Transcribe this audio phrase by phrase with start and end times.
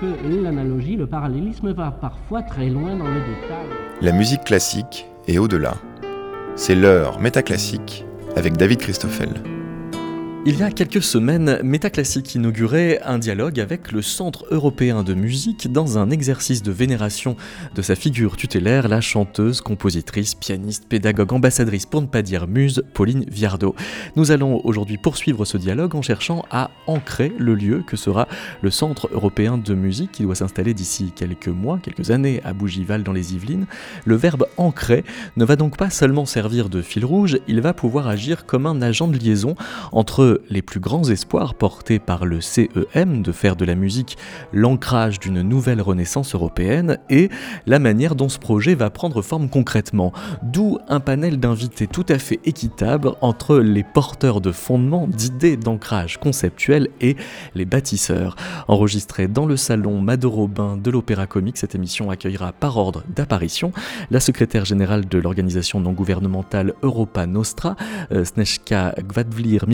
[0.00, 3.66] que l'analogie, le parallélisme va parfois très loin dans le détail.
[4.00, 5.74] La musique classique est au-delà.
[6.56, 8.04] C'est l'heure métaclassique
[8.36, 9.30] avec David Christoffel.
[10.46, 15.72] Il y a quelques semaines, Métaclassique inaugurait un dialogue avec le Centre européen de musique
[15.72, 17.34] dans un exercice de vénération
[17.74, 22.84] de sa figure tutélaire, la chanteuse, compositrice, pianiste, pédagogue, ambassadrice, pour ne pas dire muse,
[22.92, 23.74] Pauline Viardot.
[24.16, 28.28] Nous allons aujourd'hui poursuivre ce dialogue en cherchant à ancrer le lieu que sera
[28.60, 33.02] le Centre européen de musique qui doit s'installer d'ici quelques mois, quelques années à Bougival
[33.02, 33.66] dans les Yvelines.
[34.04, 35.04] Le verbe ancrer
[35.38, 38.82] ne va donc pas seulement servir de fil rouge, il va pouvoir agir comme un
[38.82, 39.54] agent de liaison
[39.90, 44.16] entre les plus grands espoirs portés par le CEM de faire de la musique
[44.52, 47.30] l'ancrage d'une nouvelle renaissance européenne et
[47.66, 50.12] la manière dont ce projet va prendre forme concrètement.
[50.42, 56.18] D'où un panel d'invités tout à fait équitable entre les porteurs de fondements, d'idées d'ancrage
[56.18, 57.16] conceptuel et
[57.54, 58.36] les bâtisseurs.
[58.68, 63.72] Enregistré dans le salon Mado Robin de l'Opéra Comique, cette émission accueillera par ordre d'apparition
[64.10, 67.76] la secrétaire générale de l'organisation non gouvernementale Europa Nostra,
[68.12, 69.66] euh, Snezhka Gvadvlir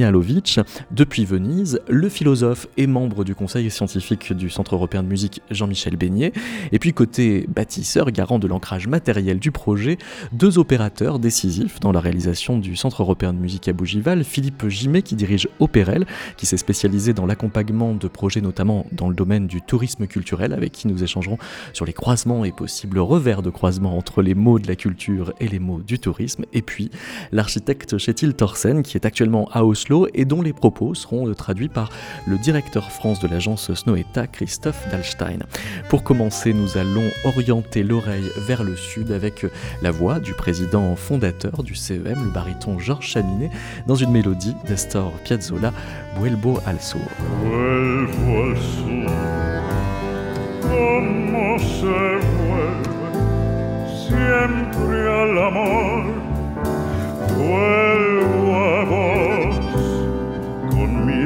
[0.91, 5.97] Depuis Venise, le philosophe et membre du conseil scientifique du Centre européen de musique Jean-Michel
[5.97, 6.33] Beignet,
[6.73, 9.99] et puis côté bâtisseur, garant de l'ancrage matériel du projet,
[10.33, 15.03] deux opérateurs décisifs dans la réalisation du Centre européen de musique à Bougival, Philippe Gimet
[15.03, 19.61] qui dirige Opérel, qui s'est spécialisé dans l'accompagnement de projets notamment dans le domaine du
[19.61, 21.39] tourisme culturel, avec qui nous échangerons
[21.73, 25.49] sur les croisements et possibles revers de croisements entre les mots de la culture et
[25.49, 26.91] les mots du tourisme, et puis
[27.33, 31.69] l'architecte Chetil Thorsen qui est actuellement à Oslo et dont les propos seront euh, traduits
[31.69, 31.91] par
[32.27, 35.41] le directeur France de l'agence Snoeta, Christophe Dalstein.
[35.89, 39.51] Pour commencer, nous allons orienter l'oreille vers le sud avec euh,
[39.83, 43.51] la voix du président fondateur du CEM, le baryton Georges Chaminet,
[43.87, 45.73] dans une mélodie d'Astor Piazzolla,
[46.19, 47.01] Vuelvo al sur.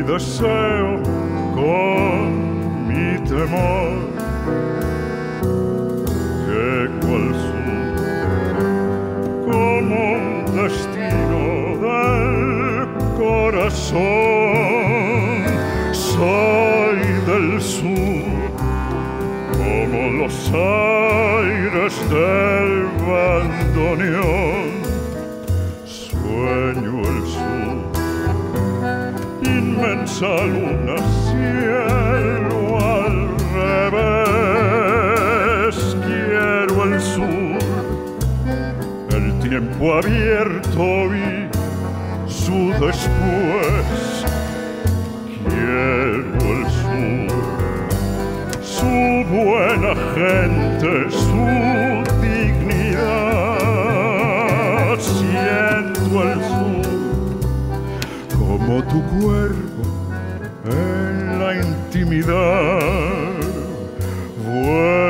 [0.07, 1.03] Deseo,
[1.55, 3.93] con mi temor.
[6.47, 7.87] Que cual sur,
[9.51, 10.03] como
[10.53, 11.43] destino
[11.85, 14.35] del corazón.
[20.25, 24.74] los aires del bandoneón.
[30.15, 33.17] Inmensa luna, cielo al
[33.83, 34.97] revés.
[36.07, 37.59] Quiero el sur,
[39.11, 41.49] el tiempo abierto y
[42.31, 44.25] su después.
[45.49, 47.31] Quiero el sur
[48.63, 48.93] su
[49.31, 51.45] buena gente, su
[52.21, 53.59] dignidad.
[54.99, 56.85] Siento el sur
[58.39, 59.64] como tu cuerpo
[62.15, 63.35] intimidad.
[64.45, 65.04] Vuelvo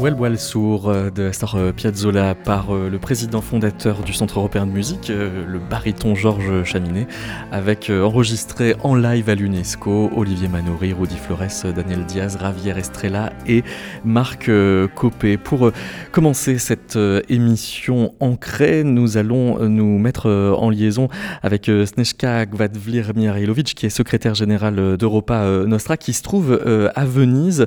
[0.00, 4.66] Well Sour euh, de Astor euh, Piazzolla par euh, le président fondateur du Centre européen
[4.66, 7.06] de musique, le baryton Georges Chaminet,
[7.52, 13.62] avec enregistré en live à l'UNESCO Olivier Manori, Rudy Flores, Daniel Diaz, Ravier Estrella et
[14.04, 14.50] Marc
[14.94, 15.36] Copé.
[15.36, 15.70] Pour
[16.12, 21.08] commencer cette émission ancrée, nous allons nous mettre en liaison
[21.42, 26.60] avec Snezhka Gvadvlir Mihailovic, qui est secrétaire général d'Europa Nostra, qui se trouve
[26.94, 27.66] à Venise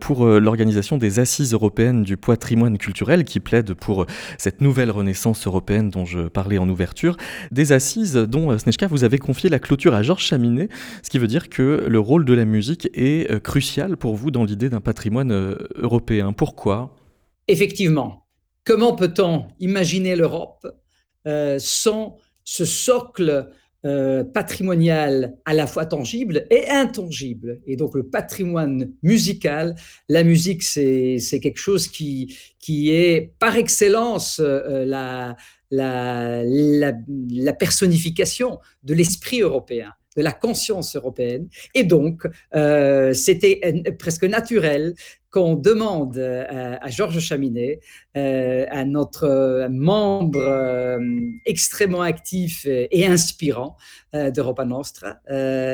[0.00, 4.06] pour l'organisation des assises européenne du patrimoine culturel qui plaide pour
[4.38, 7.18] cette nouvelle renaissance européenne dont je parlais en ouverture,
[7.50, 10.68] des assises dont, euh, Snezhka, vous avez confié la clôture à Georges Chaminet,
[11.02, 14.30] ce qui veut dire que le rôle de la musique est euh, crucial pour vous
[14.30, 16.32] dans l'idée d'un patrimoine euh, européen.
[16.32, 16.96] Pourquoi?
[17.46, 18.26] Effectivement.
[18.64, 20.66] Comment peut-on imaginer l'Europe
[21.58, 23.50] sans ce socle
[23.86, 27.60] euh, patrimonial à la fois tangible et intangible.
[27.66, 29.74] Et donc le patrimoine musical,
[30.10, 35.34] la musique, c'est quelque chose qui, qui est par excellence euh, la,
[35.70, 41.48] la, la, personnification de l'esprit européen de la conscience européenne.
[41.74, 43.60] Et donc, euh, c'était
[43.98, 44.94] presque naturel
[45.30, 47.80] qu'on demande à, Georges Chaminet,
[48.14, 50.98] à notre membre
[51.46, 53.76] extrêmement actif et inspirant
[54.12, 55.20] d'Europa Nostra,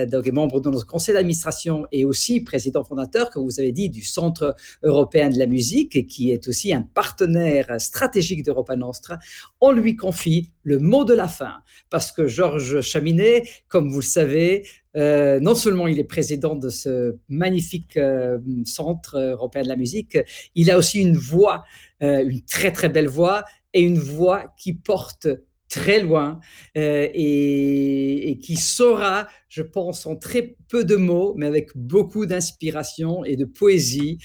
[0.06, 4.03] donc membre de notre conseil d'administration et aussi président fondateur, comme vous avez dit, du
[4.03, 9.19] Centre européen de la musique, qui est aussi un partenaire stratégique d'Europa Nostra,
[9.61, 11.55] on lui confie le mot de la fin,
[11.91, 16.69] parce que Georges Chaminet, comme vous le savez, euh, non seulement il est président de
[16.69, 20.19] ce magnifique euh, centre européen de la musique,
[20.54, 21.64] il a aussi une voix,
[22.02, 23.44] euh, une très très belle voix,
[23.75, 25.28] et une voix qui porte
[25.69, 26.38] très loin
[26.76, 33.37] et, qui saura, je pense, en très peu de mots, mais avec beaucoup d'inspiration et
[33.37, 34.19] de poésie,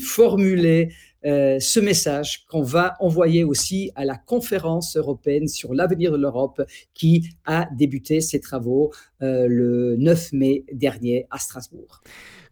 [0.00, 0.88] formuler
[1.24, 6.62] euh, ce message qu'on va envoyer aussi à la conférence européenne sur l'avenir de l'Europe
[6.94, 8.92] qui a débuté ses travaux
[9.22, 12.00] euh, le 9 mai dernier à Strasbourg.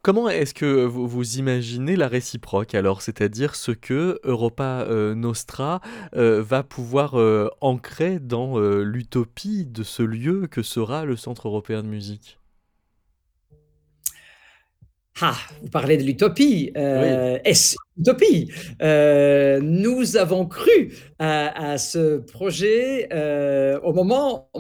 [0.02, 2.76] Comment est-ce que vous, imaginez la réciproque?
[2.76, 5.80] Alors, c'est-à-dire ce que Europa euh, Nostra
[6.12, 7.16] va pouvoir
[7.60, 12.38] ancrer dans l'utopie de ce lieu que sera le Centre européen de musique?
[15.20, 16.72] Ah, vous parlez de l'utopie.
[16.76, 18.50] Euh, Est-ce utopie?
[18.82, 24.50] Euh, Nous avons cru à, ce projet euh, au moment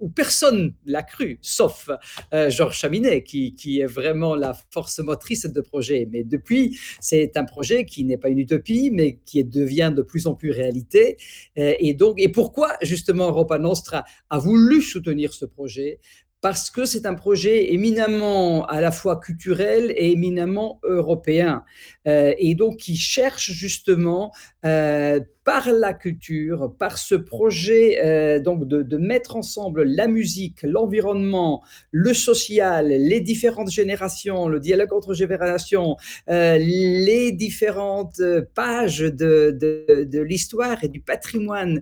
[0.00, 1.90] où personne l'a cru, sauf
[2.32, 6.08] euh, Georges Chaminet, qui, qui, est vraiment la force motrice de projet.
[6.10, 10.26] Mais depuis, c'est un projet qui n'est pas une utopie, mais qui devient de plus
[10.26, 11.18] en plus réalité.
[11.56, 16.00] Et donc, et pourquoi justement Europa Nostra a voulu soutenir ce projet?
[16.40, 21.64] Parce que c'est un projet éminemment à la fois culturel et éminemment européen,
[22.06, 24.32] euh, et donc qui cherche justement
[24.64, 31.62] euh, par la culture, par ce projet euh, donc de, mettre ensemble la musique, l'environnement,
[31.92, 35.96] le social, les différentes générations, le dialogue entre générations,
[36.26, 38.20] les différentes
[38.54, 41.80] pages de, de, l'histoire et du patrimoine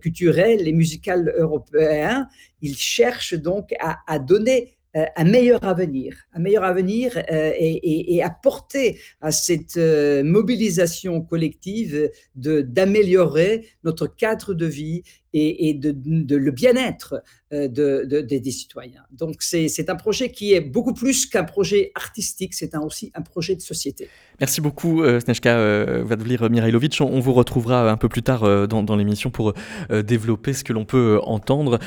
[0.00, 2.28] culturel et musical européen,
[2.64, 8.22] il cherche donc à, donner euh, un meilleur avenir, un meilleur avenir euh, et, et,
[8.22, 15.02] apporter à cette euh, mobilisation collective d'améliorer notre cadre de vie
[15.34, 17.22] et, de, le bien-être
[17.52, 19.02] euh, de, des citoyens.
[19.10, 23.56] Donc c'est un projet qui est beaucoup plus qu'un projet artistique, c'est aussi un projet
[23.56, 24.08] de société.
[24.40, 27.00] Merci beaucoup euh, Snejka euh, Vadvlir Mirailovic.
[27.00, 29.54] On, vous retrouvera un peu plus tard euh, dans, l'émission pour
[29.90, 31.78] développer ce que l'on peut entendre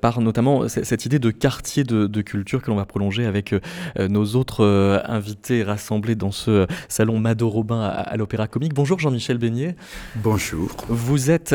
[0.00, 3.54] par notamment cette idée de quartier de, culture que l'on va prolonger avec
[3.98, 8.74] nos autres invités rassemblés dans ce salon Mado Robin à, à l'Opéra Comique.
[8.74, 9.74] Bonjour Jean-Michel Beignet.
[10.16, 10.70] Bonjour.
[10.88, 11.54] Vous êtes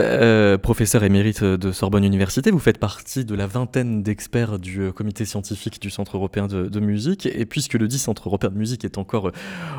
[0.61, 2.51] professeur émérite de Sorbonne Université.
[2.51, 6.79] Vous faites partie de la vingtaine d'experts du euh, comité scientifique du Centre européen de,
[6.79, 7.25] musique.
[7.25, 9.33] Et puisque le dit Centre européen de musique est encore euh,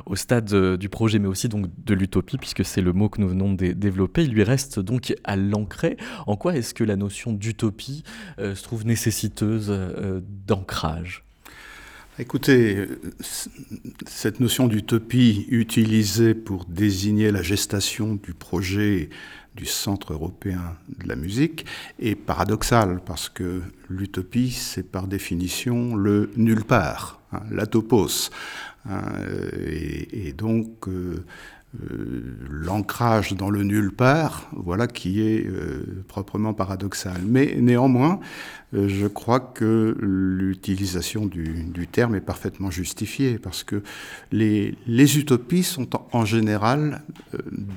[0.06, 3.20] au stade euh, du projet, mais aussi donc de l'utopie, puisque c'est le mot que
[3.20, 5.96] nous venons de développer, il lui reste donc à l'ancrer.
[6.26, 8.02] En quoi est-ce que la notion d'utopie
[8.38, 9.72] se trouve nécessiteuse
[10.46, 11.24] d'ancrage?
[12.18, 12.86] Écoutez,
[14.06, 19.10] cette notion d'utopie utilisée pour désigner la gestation du projet
[19.56, 21.64] du Centre européen de la musique
[21.98, 28.30] est paradoxal parce que l'utopie, c'est par définition le nulle part, hein, l'atopos.
[28.88, 29.02] Hein,
[29.66, 31.24] et, donc, euh,
[32.50, 37.20] l'ancrage dans le nulle part, voilà qui est euh, proprement paradoxal.
[37.26, 38.20] Mais néanmoins,
[38.74, 43.82] euh, je crois que l'utilisation du, terme est parfaitement justifiée parce que
[44.32, 47.02] les, les utopies sont en, général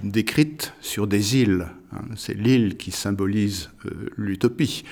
[0.03, 1.67] décrites sur des îles.
[1.91, 2.01] Hein.
[2.15, 3.69] C'est l'île qui symbolise
[4.17, 4.83] l'utopie.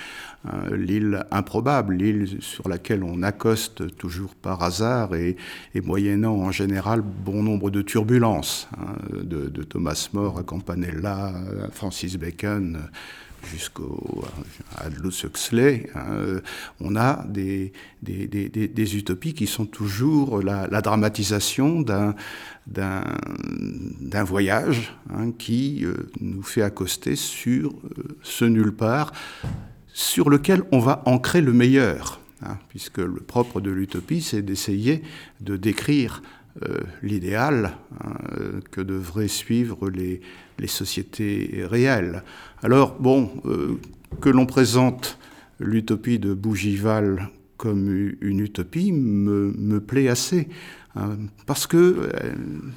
[0.45, 5.35] Euh, l'île improbable, l'île sur laquelle on accoste toujours par hasard et,
[5.83, 11.33] moyennant en général bon nombre de turbulences, hein, de, Thomas More à Campanella,
[11.71, 12.79] Francis Bacon
[13.51, 14.23] jusqu'au
[14.75, 16.41] Aldous Huxley, hein,
[16.79, 17.71] on a des,
[18.95, 22.15] utopies qui sont toujours la, dramatisation d'un
[22.67, 29.13] d'un voyage hein, qui euh, nous fait accoster sur euh, ce nulle part
[29.97, 35.01] sur lequel on va ancrer le meilleur, hein, puisque le propre de l'utopie, c'est d'essayer
[35.41, 36.21] de décrire
[36.61, 40.21] euh, l'idéal hein, euh, que devraient suivre les,
[40.67, 42.21] sociétés réelles.
[42.61, 43.79] Alors, bon, euh,
[44.21, 45.17] que l'on présente
[45.59, 50.47] l'utopie de Bougival comme une utopie me, plaît assez,
[50.95, 52.11] hein, parce que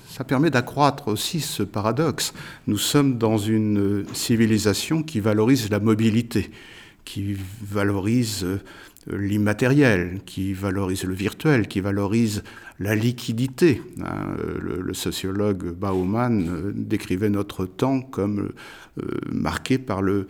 [0.08, 2.32] ça permet d'accroître aussi ce paradoxe.
[2.66, 6.50] Nous sommes dans une civilisation qui valorise la mobilité
[7.04, 8.46] qui valorise
[9.06, 12.42] l'immatériel, qui valorise le virtuel, qui valorise
[12.78, 13.82] la liquidité.
[14.02, 14.34] Hein.
[14.60, 18.50] Le, sociologue Bauman décrivait notre temps comme
[19.30, 20.26] marqué par le,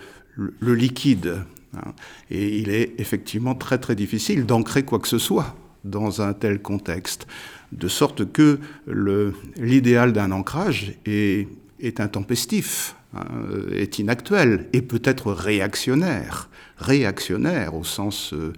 [0.61, 1.39] liquide.
[1.75, 1.93] Hein.
[2.31, 6.61] Et il est effectivement très très difficile d'ancrer quoi que ce soit dans un tel
[6.61, 7.27] contexte,
[7.73, 8.59] de sorte que
[9.57, 11.49] l'idéal d'un ancrage est,
[11.81, 13.25] est intempestif, hein,
[13.73, 16.50] est inactuel et peut-être réactionnaire
[16.81, 18.53] réactionnaire au sens euh,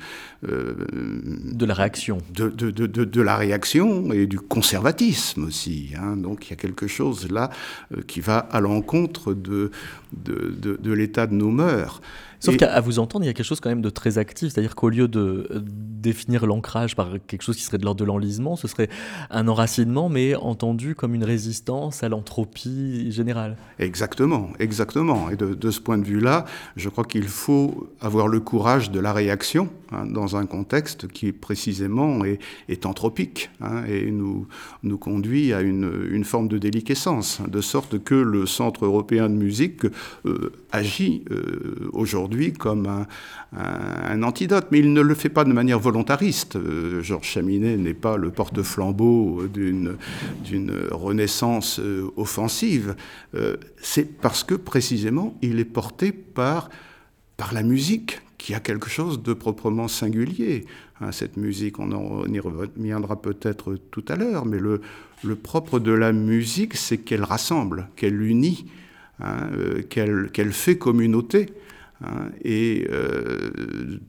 [0.49, 2.19] euh, de la réaction.
[2.33, 5.91] De, de, de, de, la réaction et du conservatisme aussi.
[5.97, 6.17] Hein.
[6.17, 7.51] Donc il y a quelque chose là
[7.97, 9.71] euh, qui va à l'encontre de,
[10.13, 12.01] de, l'état de nos mœurs.
[12.43, 14.75] Sauf qu'à vous entendre, il y a quelque chose quand même de très actif, c'est-à-dire
[14.75, 15.63] qu'au lieu de
[16.03, 18.89] définir l'ancrage par quelque chose qui serait de l'ordre de l'enlisement, ce serait
[19.31, 23.57] un enracinement, mais entendu comme une résistance à l'entropie générale.
[23.79, 25.31] Exactement, exactement.
[25.31, 26.45] Et de, ce point de vue-là,
[26.77, 31.31] je crois qu'il faut avoir le courage de la réaction hein, dans un contexte qui
[31.31, 34.49] précisément est, est anthropique hein, et nous,
[34.83, 39.35] nous conduit à une, une, forme de déliquescence, de sorte que le Centre européen de
[39.35, 39.85] musique
[40.27, 43.07] euh, agit euh, aujourd'hui comme
[43.57, 46.57] un, antidote, mais il ne le fait pas de manière volontariste.
[46.57, 49.97] Euh, Georges Chaminet n'est pas le porte-flambeau d'une
[50.91, 52.97] renaissance euh, offensive.
[53.35, 56.69] Euh, c'est parce que précisément il est porté par,
[57.53, 60.65] la musique qui a quelque chose de proprement singulier.
[61.01, 64.81] Hein, cette musique, on, y reviendra peut-être tout à l'heure, mais le,
[65.25, 68.67] le propre de la musique, c'est qu'elle rassemble, qu'elle unit,
[69.21, 69.49] hein,
[69.91, 71.47] qu'elle fait communauté.
[72.03, 74.01] Hein, et euh,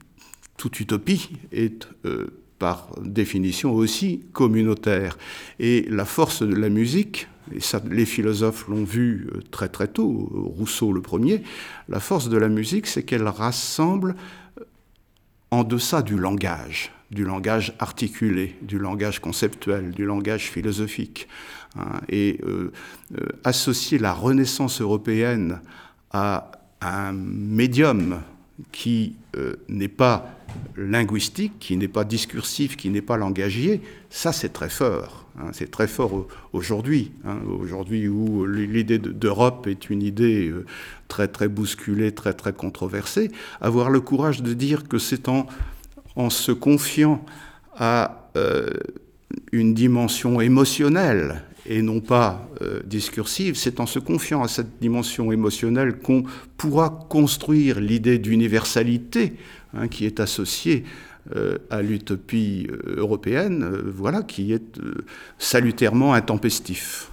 [0.56, 2.26] toute utopie est euh,
[2.58, 5.18] par définition aussi communautaire.
[5.58, 9.88] Et la force de la musique, et ça, les philosophes l'ont vu euh, très très
[9.88, 11.42] tôt, Rousseau le premier,
[11.88, 14.16] la force de la musique, c'est qu'elle rassemble
[15.50, 21.28] en deçà du langage, du langage articulé, du langage conceptuel, du langage philosophique.
[21.76, 22.40] Hein, et
[23.42, 25.60] associer la Renaissance européenne
[26.12, 28.20] à un médium
[28.72, 30.30] qui euh, n'est pas
[30.76, 35.26] linguistique, qui n'est pas discursif, qui n'est pas langagier, ça c'est très fort.
[35.38, 35.50] Hein.
[35.52, 37.10] c'est très fort aujourd'hui.
[37.24, 37.38] Hein.
[37.58, 40.64] aujourd'hui où l'idée d'Europe est une idée euh,
[41.08, 45.46] très très bousculée, très très controversée, avoir le courage de dire que c'est en,
[46.14, 47.24] en se confiant
[47.76, 48.70] à euh,
[49.52, 55.32] une dimension émotionnelle et non pas euh, discursive, c'est en se confiant à cette dimension
[55.32, 56.24] émotionnelle qu'on
[56.56, 59.34] pourra construire l'idée d'universalité
[59.74, 60.84] hein, qui est associée
[61.34, 64.78] euh, à l'utopie euh, européenne, voilà, qui est
[65.38, 67.10] salutairement intempestif.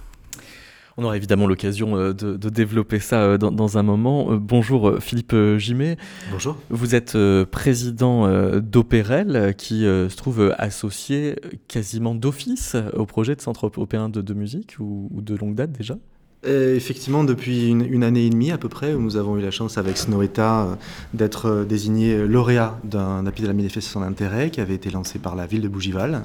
[0.96, 4.32] On aura évidemment l'occasion euh, de, développer ça euh, dans, un moment.
[4.32, 5.96] Euh, bonjour Philippe Gimet.
[6.30, 6.56] Bonjour.
[6.70, 7.16] Vous êtes
[7.50, 8.28] président
[8.60, 11.36] d'Opérel qui se trouve associé
[11.68, 15.96] quasiment d'office au projet de Centre européen de, musique ou de longue date déjà?
[16.44, 19.78] Euh, effectivement, depuis une, année et demie à peu près, nous avons eu la chance
[19.78, 20.74] avec Snoeta euh,
[21.14, 25.36] d'être euh, désigné lauréat d'un appui de la manifestation d'intérêt qui avait été lancé par
[25.36, 26.24] la ville de Bougival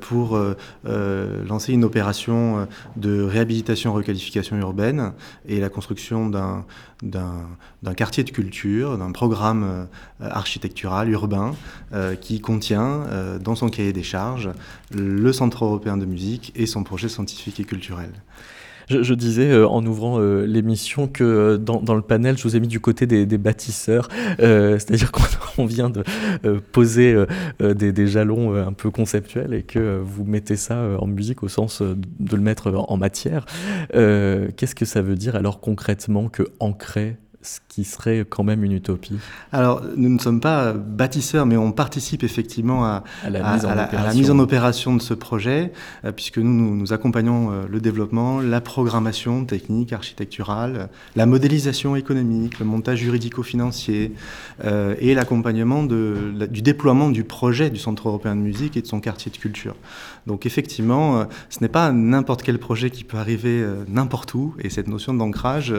[0.00, 0.38] pour
[0.84, 2.66] lancer une opération
[2.96, 5.12] de réhabilitation requalification urbaine
[5.48, 9.86] et la construction d'un quartier de culture, d'un programme
[10.20, 11.54] architectural urbain
[12.20, 13.06] qui contient
[13.40, 14.50] dans son cahier des charges
[14.92, 18.10] le Centre européen de musique et son projet scientifique et culturel.
[18.90, 22.60] Je, disais euh, en ouvrant euh, l'émission que euh, dans, le panel, je vous ai
[22.60, 26.02] mis du côté des, bâtisseurs, c'est-à-dire qu'on vient de
[26.72, 27.16] poser
[27.60, 32.36] des, jalons un peu conceptuels et que vous mettez ça en musique au sens de
[32.36, 33.46] le mettre en matière.
[33.92, 38.72] Qu'est-ce que ça veut dire alors concrètement que ancrer ce qui serait quand même une
[38.72, 39.18] utopie
[39.52, 44.94] Alors, nous ne sommes pas bâtisseurs, mais on participe effectivement à, la, mise en opération
[44.94, 45.72] de ce projet,
[46.04, 52.58] euh, puisque nous, nous, accompagnons euh, le développement, la programmation technique, architecturale, la modélisation économique,
[52.58, 54.12] le montage juridico-financier
[54.64, 59.00] euh, et l'accompagnement du déploiement du projet du Centre européen de musique et de son
[59.00, 59.76] quartier de culture.
[60.26, 64.88] Donc effectivement, ce n'est pas n'importe quel projet qui peut arriver n'importe où, et cette
[64.88, 65.74] notion d'ancrage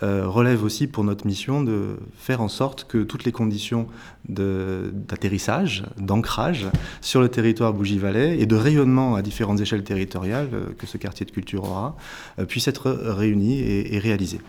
[0.00, 3.86] relève aussi pour notre mission de faire en sorte que toutes les conditions
[4.28, 6.66] d'atterrissage, d'ancrage
[7.00, 11.26] sur le territoire Bougie-Valais et de rayonnement à différentes échelles territoriales euh, que ce quartier
[11.26, 11.96] de culture aura,
[12.38, 14.40] euh, puissent être réunies et, réalisées.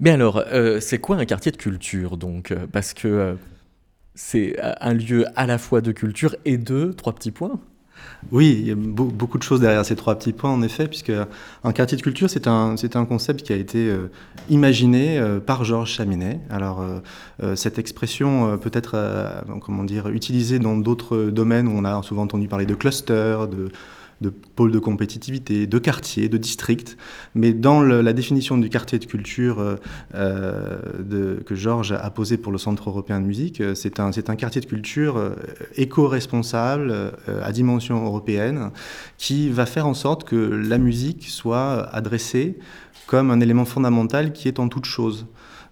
[0.00, 3.36] Mais alors, euh, c'est quoi un quartier de culture donc Parce que
[4.14, 7.60] c'est un lieu à la fois de culture et de, trois petits points?
[8.32, 11.12] Oui, il y a beaucoup de choses derrière ces trois petits points, en effet, puisque
[11.64, 14.10] un quartier de culture, c'est un, concept qui a été euh,
[14.50, 16.40] imaginé euh, par Georges Chaminet.
[16.50, 16.84] Alors,
[17.42, 22.22] euh, cette expression peut être, comment dire, utilisée dans d'autres domaines où on a souvent
[22.22, 23.70] entendu parler de cluster, de
[24.20, 26.96] de pôles de compétitivité, de quartiers, de districts.
[27.34, 29.76] Mais dans la définition du quartier de culture euh,
[30.14, 34.36] euh, que Georges a posé pour le Centre européen de musique, euh, c'est un, un,
[34.36, 35.32] quartier de culture
[35.76, 38.70] éco-responsable à dimension européenne
[39.16, 42.58] qui va faire en sorte que la musique soit adressée
[43.06, 45.26] comme un élément fondamental qui est en toute chose.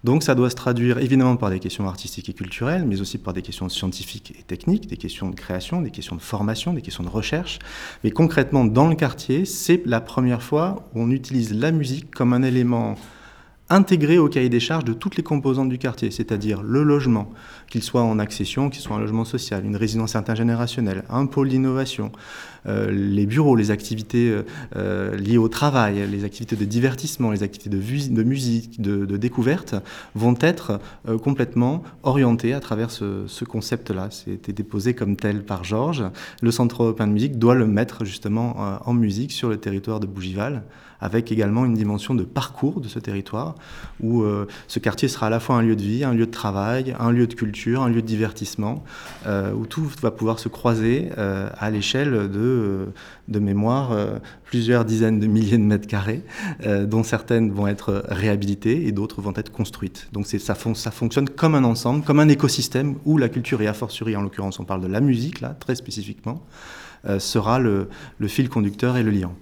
[0.06, 3.34] Donc ça doit se traduire évidemment par des questions artistiques et culturelles, mais aussi par
[3.34, 7.02] des questions scientifiques et techniques, des questions de création, des questions de formation, des questions
[7.02, 7.58] de recherche.
[8.04, 12.34] Mais concrètement, dans le quartier, c'est la première fois où on utilise la musique comme
[12.34, 12.94] un élément
[13.68, 17.30] intégré au cahier des charges de toutes les composantes du quartier, c'est-à-dire le logement,
[17.68, 22.12] qu'il soit en accession, qu'il soit un logement social, une résidence intergénérationnelle, un pôle d'innovation,
[22.68, 24.42] euh, les bureaux, les activités euh,
[24.76, 29.74] euh, liées au travail, les activités de divertissement, les activités de, musique, de, découverte,
[30.14, 30.80] vont être
[31.22, 34.08] complètement orientées à travers ce, ce concept-là.
[34.10, 36.04] C'était déposé comme tel par Georges.
[36.42, 40.06] Le Centre européen de musique doit le mettre justement en musique sur le territoire de
[40.06, 40.62] Bougival
[41.00, 43.54] avec également une dimension de parcours de ce territoire,
[44.00, 46.30] où euh, ce quartier sera à la fois un lieu de vie, un lieu de
[46.30, 48.84] travail, un lieu de culture, un lieu de divertissement,
[49.26, 52.88] euh, où tout va pouvoir se croiser euh, à l'échelle de,
[53.28, 53.96] de mémoire
[54.44, 56.22] plusieurs dizaines de milliers de mètres carrés,
[56.64, 60.08] dont certaines vont être réhabilitées et d'autres vont être construites.
[60.12, 64.16] Donc ça, fonctionne comme un ensemble, comme un écosystème où la culture, et a fortiori
[64.16, 66.42] en l'occurrence on parle de la musique, là, très spécifiquement,
[67.18, 67.88] sera le,
[68.18, 69.34] le fil conducteur et le liant.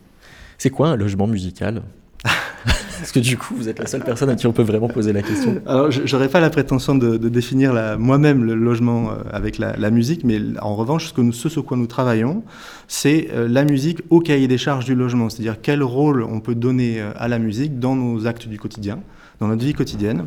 [0.58, 1.82] C'est quoi un logement musical
[2.99, 5.12] Parce que du coup, vous êtes la seule personne à qui on peut vraiment poser
[5.12, 5.61] la question.
[5.66, 10.25] Alors, je n'aurais pas la prétention de, définir moi-même le logement euh, avec la, musique,
[10.25, 12.42] mais en revanche, ce, que nous, ce sur quoi nous travaillons,
[12.88, 15.28] c'est euh, la musique au cahier des charges du logement.
[15.28, 19.00] C'est-à-dire quel rôle on peut donner euh, à la musique dans nos actes du quotidien,
[19.40, 20.26] dans notre vie quotidienne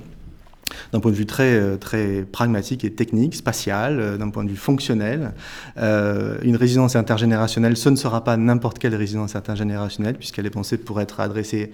[0.91, 4.49] d'un point de vue très, euh, très pragmatique et technique, spatial, euh, d'un point de
[4.49, 5.33] vue fonctionnel.
[5.77, 10.77] Euh, une résidence intergénérationnelle, ce ne sera pas n'importe quelle résidence intergénérationnelle, puisqu'elle est pensée
[10.77, 11.71] pour être adressée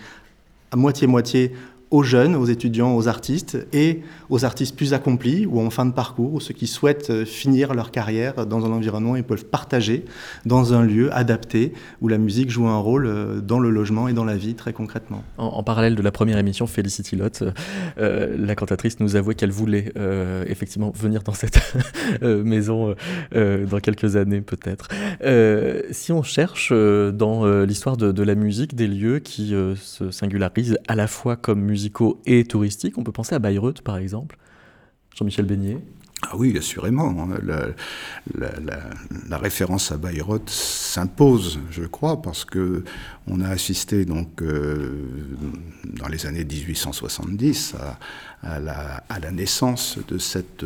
[0.72, 1.54] à moitié-moitié
[1.94, 5.94] aux jeunes, aux étudiants, aux artistes et aux artistes plus accomplis ou en fin de
[5.94, 10.04] parcours, ou ceux qui souhaitent euh, finir leur carrière dans un environnement et peuvent partager
[10.44, 11.72] dans un lieu adapté
[12.02, 14.74] où la musique joue un rôle euh, dans le logement et dans la vie très
[14.74, 15.24] concrètement.
[15.38, 17.44] En, parallèle de la première émission, Felicity Lott,
[18.00, 19.94] euh, la cantatrice nous avouait qu'elle voulait
[20.48, 21.60] effectivement venir dans cette
[22.22, 22.96] maison
[23.34, 24.88] dans quelques années peut-être.
[25.92, 31.08] si on cherche dans l'histoire de, la musique des lieux qui se singularisent à la
[31.08, 31.82] fois comme musique
[32.25, 32.98] et touristiques.
[32.98, 34.37] On peut penser à Bayreuth, par exemple.
[35.15, 35.77] Jean-Michel Beignet.
[36.24, 37.27] Ah oui, assurément.
[39.27, 42.83] La, référence à Bayreuth s'impose, je crois, parce que
[43.27, 45.05] on a assisté donc euh,
[45.83, 47.75] dans les années 1870
[48.41, 50.65] à, la, à, la, naissance de cette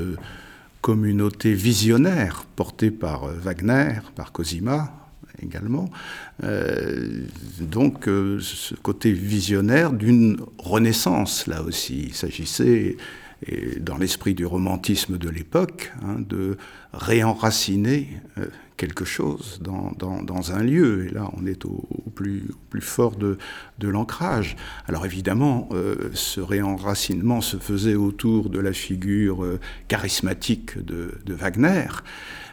[0.81, 5.06] communauté visionnaire portée par Wagner, par Cosima,
[5.41, 5.89] également.
[6.43, 7.23] Euh,
[7.59, 12.05] donc euh, ce côté visionnaire d'une renaissance, là aussi.
[12.07, 12.97] Il s'agissait,
[13.79, 16.57] dans l'esprit du romantisme de l'époque, hein, de
[16.91, 18.45] réenraciner euh,
[18.77, 21.05] quelque chose dans, un lieu.
[21.05, 22.47] Et là, on est au, plus,
[22.79, 23.37] fort de,
[23.81, 24.55] l'ancrage.
[24.87, 25.69] Alors évidemment,
[26.13, 29.43] ce réenracinement se faisait autour de la figure
[29.87, 31.87] charismatique de Wagner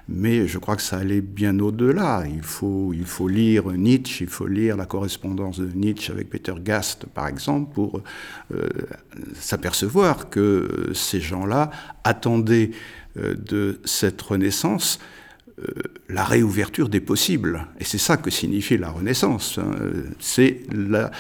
[0.09, 2.25] mais je crois que ça allait bien au-delà.
[2.27, 6.55] Il faut, il faut lire Nietzsche, il faut lire la correspondance de Nietzsche avec Peter
[6.59, 8.03] Gast, par exemple, pour
[8.55, 8.69] euh,
[9.35, 11.71] s'apercevoir que ces gens-là
[12.05, 12.71] attendaient
[13.17, 15.13] euh, de cette renaissance euh,
[16.09, 17.67] la réouverture des possibles.
[17.79, 19.59] Et c'est ça que signifie la Renaissance.
[19.59, 19.71] Hein.
[20.19, 21.11] C'est la,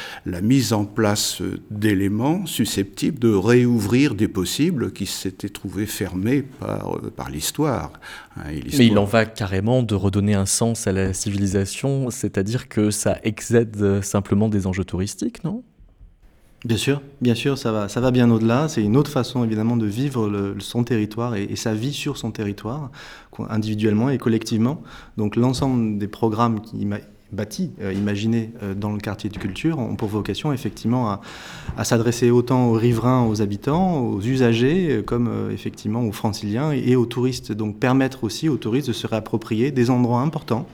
[0.42, 7.30] mise en place d'éléments susceptibles de réouvrir des possibles qui s'étaient trouvés fermés par, par
[7.30, 7.92] l'histoire.
[8.36, 12.90] Hein, Mais il en va carrément de redonner un sens à la civilisation, c'est-à-dire que
[12.90, 15.62] ça excède simplement des enjeux touristiques, non?
[16.64, 18.68] Bien sûr, bien sûr, ça va, ça va bien au-delà.
[18.68, 22.90] C'est une autre façon évidemment de vivre son territoire et, sa vie sur son territoire,
[23.50, 24.82] individuellement et collectivement.
[25.18, 26.86] Donc l'ensemble des programmes qui
[27.34, 31.20] bâtis, euh, imaginés euh, dans le quartier de culture, ont pour vocation effectivement à,
[31.76, 36.96] à s'adresser autant aux riverains, aux habitants, aux usagers, euh, comme effectivement aux franciliens et,
[36.96, 37.52] aux touristes.
[37.52, 40.66] Donc permettre aussi aux touristes de se réapproprier des endroits importants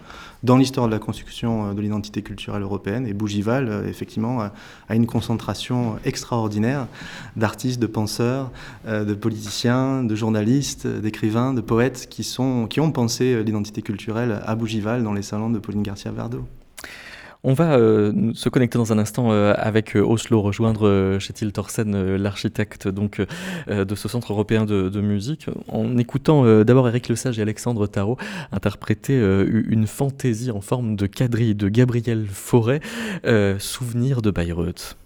[0.43, 3.07] dans l'histoire de la construction de l'identité culturelle européenne.
[3.07, 6.87] Et Bougival, effectivement, a une concentration extraordinaire
[7.37, 8.51] d'artistes, de penseurs,
[8.87, 14.55] de politiciens, de journalistes, d'écrivains, de poètes qui, sont, qui ont pensé l'identité culturelle à
[14.55, 16.45] Bougival dans les salons de Pauline Garcia Verdeau.
[17.43, 22.17] On va euh, se connecter dans un instant euh, avec euh, Oslo, rejoindre Chetil Thorsen,
[22.17, 23.23] l'architecte donc
[23.69, 28.17] de ce centre européen de, musique, en écoutant d'abord Eric Lesage et Alexandre Tarot
[28.53, 32.81] interpréter une fantaisie en forme de quadrille de Gabriel Fauré,
[33.59, 34.97] Souvenir de Bayreuth.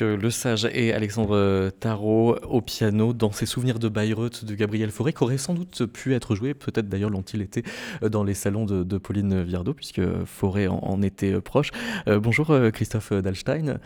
[0.00, 5.12] Le Sage et Alexandre Tarot au piano dans ses souvenirs de Bayreuth de Gabriel Fauré,
[5.12, 7.64] qui aurait sans doute pu être joué, peut-être d'ailleurs l'ont-ils été,
[8.00, 11.70] dans les salons de, Pauline Viardot, puisque Fauré en, était proche.
[12.06, 13.78] Euh, bonjour euh, Christophe Dalstein.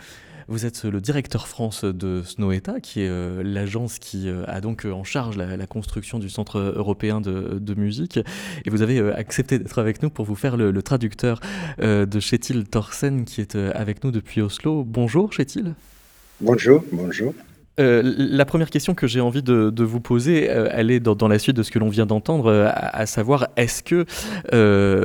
[0.48, 5.02] Vous êtes le directeur France de Snoweta, qui est euh, l'agence qui a donc en
[5.02, 8.18] charge la, construction du Centre européen de, musique.
[8.64, 11.40] Et vous avez accepté d'être avec nous pour vous faire le, traducteur
[11.78, 14.84] de Chetil Thorsen, qui est avec nous depuis Oslo.
[14.84, 15.74] Bonjour Chetil.
[16.40, 17.34] Bonjour, bonjour.
[17.78, 21.38] Euh, la première question que j'ai envie de, vous poser, euh, elle est dans, la
[21.38, 24.06] suite de ce que l'on vient d'entendre, euh, à, savoir est-ce que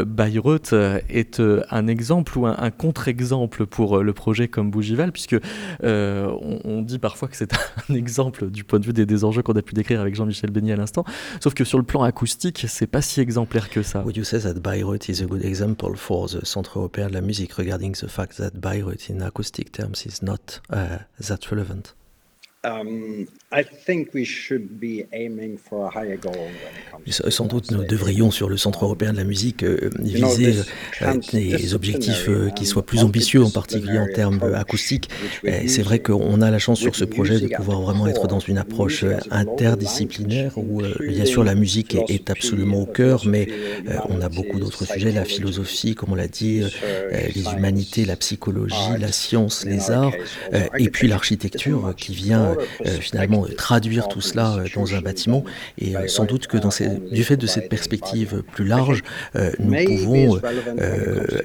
[0.03, 0.73] Bayreuth
[1.09, 5.35] est un exemple ou un, contre-exemple pour le projet comme Bougival, puisque
[5.83, 7.51] on, dit parfois que c'est
[7.89, 10.73] un exemple du point de vue des, enjeux qu'on a pu décrire avec Jean-Michel Beignet
[10.73, 11.03] à l'instant,
[11.41, 14.01] sauf que sur le plan acoustique, c'est pas si exemplaire que ça.
[14.01, 17.21] Would you say that Bayreuth is a good example for the Centre européen de la
[17.21, 21.95] musique, regarding the fact that Bayreuth in acoustic terms is not uh, that relevant?
[27.07, 30.53] Sans doute, nous devrions, sur le Centre européen de la musique, euh, viser
[31.01, 35.09] euh, des objectifs euh, qui soient plus ambitieux, en particulier en termes acoustiques.
[35.43, 38.59] C'est vrai qu'on a la chance sur ce projet de pouvoir vraiment être dans une
[38.59, 43.47] approche interdisciplinaire où, bien sûr, la musique est, absolument au cœur, mais
[44.07, 46.61] on a beaucoup d'autres sujets, la philosophie, comme on l'a dit,
[47.11, 50.13] les humanités, la psychologie, la science, les arts,
[50.77, 52.50] et puis l'architecture qui vient euh,
[52.99, 55.43] finalement traduire tout cela euh, dans un bâtiment.
[55.77, 56.69] Et euh, sans doute que dans
[57.11, 59.03] du fait de cette perspective plus large,
[59.59, 60.39] nous pouvons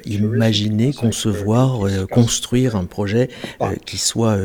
[0.05, 3.29] imaginer, concevoir, construire un projet
[3.85, 4.37] qui soit,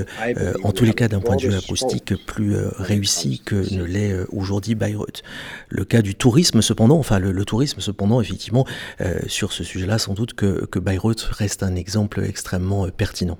[0.62, 4.74] en tous les cas d'un point de vue acoustique, plus réussi que ne l'est aujourd'hui
[4.74, 5.22] Bayreuth.
[5.68, 8.66] Le cas du tourisme, cependant, enfin le, tourisme, cependant, effectivement,
[9.26, 13.38] sur ce sujet-là, sans doute que, que Bayreuth reste un exemple extrêmement pertinent.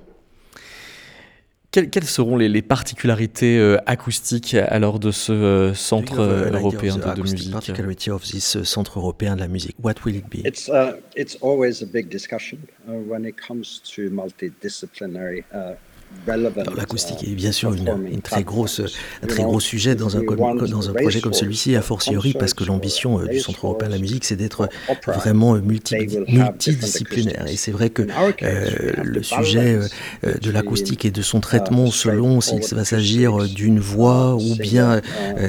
[1.73, 7.51] Quelles, seront les, particularités euh, acoustiques alors de ce euh, centre euh, européen de, musique
[7.51, 9.75] particularity of this centre européen de la musique.
[9.81, 10.45] What will it be?
[10.45, 15.45] It's uh, it's always a big discussion uh, when it comes to multidisciplinary
[16.27, 16.31] uh,
[16.75, 18.81] L'acoustique est bien sûr une, très grosse,
[19.21, 22.63] un très gros sujet dans un, dans un projet comme celui-ci, a fortiori parce que
[22.63, 24.69] l'ambition euh, du Centre européen de la musique, c'est d'être
[25.05, 25.95] vraiment multi,
[26.27, 27.45] multidisciplinaire.
[27.47, 28.03] Et c'est vrai que
[28.43, 29.79] euh, le sujet
[30.23, 35.01] euh, de l'acoustique et de son traitement selon s'il va s'agir d'une voix ou bien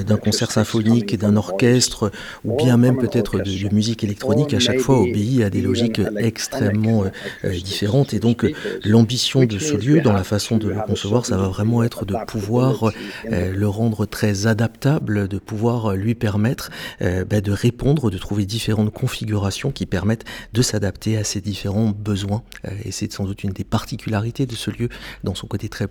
[0.07, 2.11] d'un concert symphonique d'un orchestre
[2.44, 6.00] ou bien même peut-être de, de, musique électronique, à chaque fois obéit à des logiques
[6.18, 7.05] extrêmement
[7.44, 8.14] différentes.
[8.14, 8.46] Et donc
[8.85, 12.14] l'ambition de ce lieu dans la façon de le concevoir, ça va vraiment être de
[12.27, 12.90] pouvoir
[13.27, 16.71] euh, le rendre très adaptable, de pouvoir euh, lui permettre
[17.03, 21.90] euh, bah, de répondre, de trouver différentes configurations qui permettent de s'adapter à ces différents
[21.90, 22.43] besoins.
[22.85, 24.88] et c'est sans doute une des particularités de ce lieu
[25.23, 25.88] dans son côté très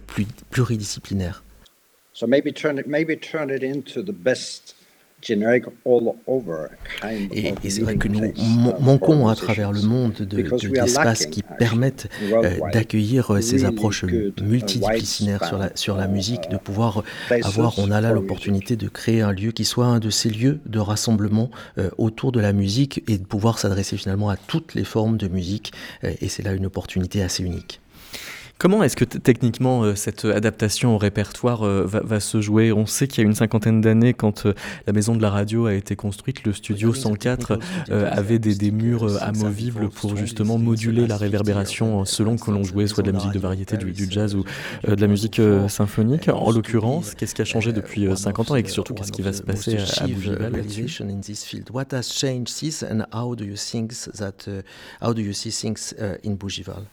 [0.52, 1.44] pluridisciplinaire.
[2.14, 4.76] So maybe turn it, maybe turn it into the best
[7.34, 8.34] et, c'est vrai que nous
[8.80, 14.34] manquons à travers le monde d'espaces de, qui permettent euh, d'accueillir euh, ces approches uh,
[14.42, 17.04] multidisciplinaires sur la, sur la musique, de uh, pouvoir
[17.44, 20.60] avoir, on a là l'opportunité de créer un lieu qui soit un de ces lieux
[20.66, 24.84] de rassemblement euh, autour de la musique et de pouvoir s'adresser finalement à toutes les
[24.84, 25.72] formes de musique.
[26.04, 27.80] et c'est là une opportunité assez unique.
[28.60, 32.72] Comment est-ce que techniquement euh, cette adaptation au répertoire euh, va, se jouer?
[32.72, 34.54] On sait qu'il y a une cinquantaine d'années, quand euh,
[34.88, 39.90] la maison de la radio a été construite, le studio 104 avait des, murs amovibles
[39.90, 43.76] pour justement moduler la réverbération selon que l'on jouait soit de la musique de variété,
[43.76, 44.46] du, jazz ou
[44.88, 46.30] de la musique symphonique.
[46.30, 49.42] En l'occurrence, qu'est-ce qui a changé depuis 50 ans et surtout qu'est-ce qui va se
[49.42, 50.64] passer à Bougival
[51.72, 54.48] What has changed since and how do you think that
[55.02, 56.86] how do you see things in Bougival?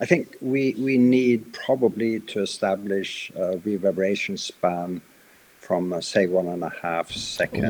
[0.00, 5.00] I think we, we need probably to establish a reverberation span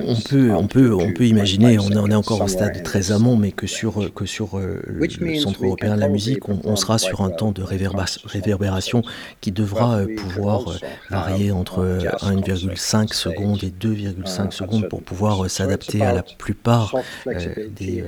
[0.06, 3.50] on peut, on peut, on peut imaginer, on est, encore au stade très amont, mais
[3.50, 7.30] que sur, que sur euh, le Centre européen de la musique, on, sera sur un
[7.30, 9.02] temps de réverbération
[9.40, 10.76] qui devra euh, pouvoir euh,
[11.10, 16.94] varier entre 1,5 secondes et 2,5 secondes pour pouvoir s'adapter à la plupart
[17.26, 18.04] des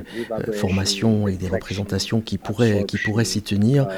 [0.53, 3.89] formations et des représentations qui pourraient, qui pourraient s'y tenir.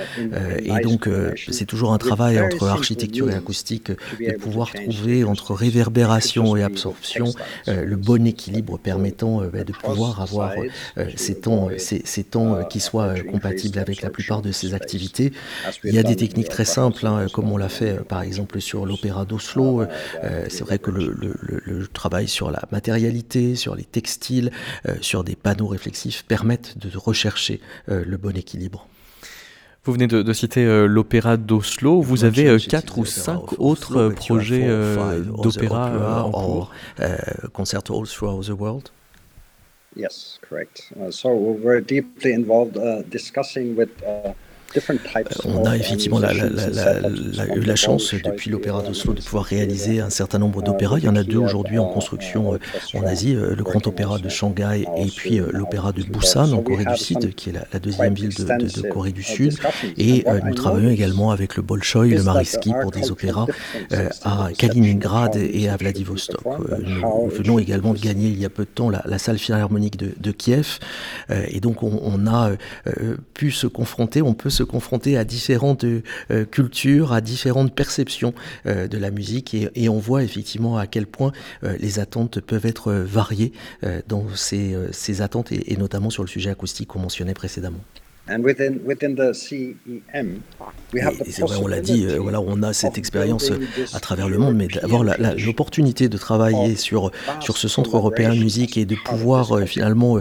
[0.59, 1.09] Et donc,
[1.51, 6.63] c'est toujours un travail entre architecture et acoustique de pouvoir trouver entre réverbération réverbération et
[6.63, 7.33] absorption,
[7.69, 10.53] euh, le bon équilibre permettant euh, bah, de pouvoir avoir
[10.97, 15.33] euh, ces temps, ces, temps qui soient compatibles avec la plupart de ces activités.
[15.85, 18.87] Il y a des techniques très simples, hein, comme on l'a fait par exemple sur
[18.87, 19.85] l'opéra d'Oslo.
[20.49, 24.51] C'est vrai que le, le, travail sur la matérialité, sur les textiles,
[25.01, 28.87] sur des panneaux réflexifs permettent de rechercher le bon équilibre.
[29.85, 32.01] Vous venez de, citer euh, l'opéra d'Oslo.
[32.01, 34.69] Vous avez euh, quatre ou cinq autres euh, projets
[35.43, 36.73] d'opéra en cours.
[37.53, 38.91] concerts all throughout the world.
[39.97, 40.93] Yes, correct.
[40.97, 44.33] Uh, so we're deeply involved uh, discussing with uh,
[45.45, 50.39] on a effectivement la, eu la chance depuis l'Opéra d'Oslo de pouvoir réaliser un certain
[50.39, 50.99] nombre d'opéras.
[50.99, 52.59] Il y en a deux aujourd'hui en construction euh,
[52.95, 56.63] en Asie, euh, le Grand Opéra de Shanghai et puis euh, l'Opéra de Busan en
[56.63, 59.59] Corée du Sud, qui est la, deuxième ville de, Corée du Sud.
[59.97, 63.47] Et nous travaillons également avec le Bolshoi, le Mariski pour des opéras
[64.23, 66.43] à Kaliningrad et à Vladivostok.
[66.45, 70.33] Nous venons également de gagner il y a peu de temps la, salle philharmonique de,
[70.33, 70.79] Kiev.
[71.49, 72.53] Et donc on, on a
[73.35, 78.35] pu se confronter, on peut se confronter à différentes euh, cultures, à différentes perceptions
[78.67, 81.33] euh, de la musique et, on voit effectivement à quel point
[81.65, 83.53] euh, les attentes peuvent être variées
[84.07, 87.81] dans ces, attentes et notamment sur le sujet acoustique qu'on mentionnait précédemment.
[90.95, 93.59] Et, c'est vrai, on l'a dit, euh, voilà, on a cette expérience euh,
[93.95, 98.39] à travers le monde, mais d'avoir l'opportunité de travailler sur, sur ce centre européen de
[98.39, 100.21] musique et de pouvoir euh, finalement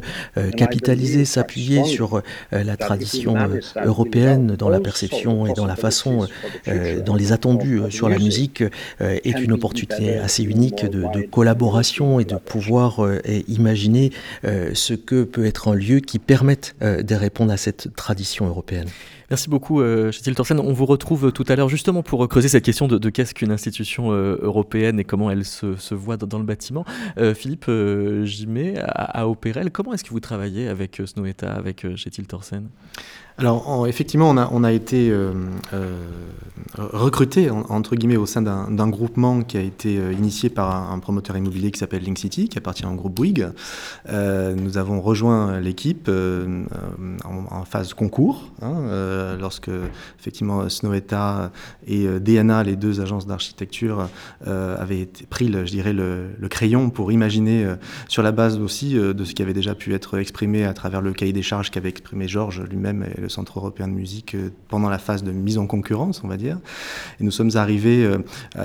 [0.57, 3.35] capitaliser, s'appuyer sur la tradition
[3.83, 6.27] européenne dans la perception et dans la façon,
[7.05, 8.63] dans les attendus sur la musique,
[8.99, 13.01] est une opportunité assez unique de, de collaboration et de pouvoir
[13.47, 14.11] imaginer
[14.43, 18.89] ce que peut être un lieu qui permette de répondre à cette tradition européenne.
[19.31, 20.59] Merci beaucoup, euh, Thorsen.
[20.59, 24.11] On vous retrouve tout à l'heure justement pour creuser cette question de, qu'est-ce qu'une institution
[24.11, 26.83] euh, européenne et comment elle se, voit dans, le bâtiment.
[27.17, 31.85] Euh, Philippe euh, Jimet, à, à Opérel, comment est-ce que vous travaillez avec Snoeta, avec
[31.95, 32.67] Chetil Thorsen
[33.41, 35.33] alors effectivement, on a, été euh,
[35.73, 35.97] euh,
[36.77, 41.35] recruté entre guillemets au sein d'un groupement qui a été euh, initié par un, promoteur
[41.37, 43.47] immobilier qui s'appelle Link City, qui appartient au groupe Bouygues.
[44.07, 49.69] nous avons rejoint l'équipe en, phase concours, hein, euh, lorsque
[50.19, 51.51] effectivement Snoweta
[51.87, 54.09] et euh, DNA, les deux agences d'architecture,
[54.45, 57.65] avaient pris, le, je dirais, le, crayon pour imaginer,
[58.07, 61.13] sur la base aussi de ce qui avait déjà pu être exprimé à travers le
[61.13, 64.35] cahier des charges qu'avait exprimé Georges lui-même et le Centre européen de musique
[64.67, 66.57] pendant la phase de mise en concurrence, on va dire.
[67.19, 68.09] Et nous sommes arrivés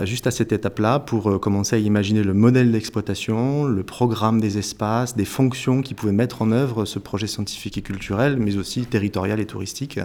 [0.05, 5.17] juste à cette étape-là pour commencer à imaginer le modèle d'exploitation, le programme des espaces,
[5.17, 9.41] des fonctions qui pouvaient mettre en œuvre ce projet scientifique et culturel, mais aussi territorial
[9.41, 10.01] et touristique,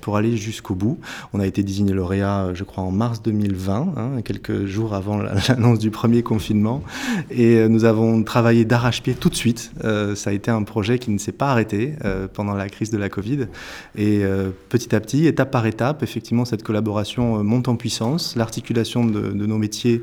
[0.00, 0.98] pour aller jusqu'au bout.
[1.32, 5.78] On a été désigné lauréat, je crois, en mars 2020, hein, quelques jours avant l'annonce
[5.78, 6.82] du premier confinement,
[7.30, 9.72] et nous avons travaillé d'arrache-pied tout de suite.
[9.84, 12.90] Euh, ça a été un projet qui ne s'est pas arrêté euh, pendant la crise
[12.90, 13.46] de la Covid,
[13.96, 18.36] et euh, petit à petit, étape par étape, effectivement, cette collaboration monte en puissance.
[18.36, 20.02] L'articulation de, nos métiers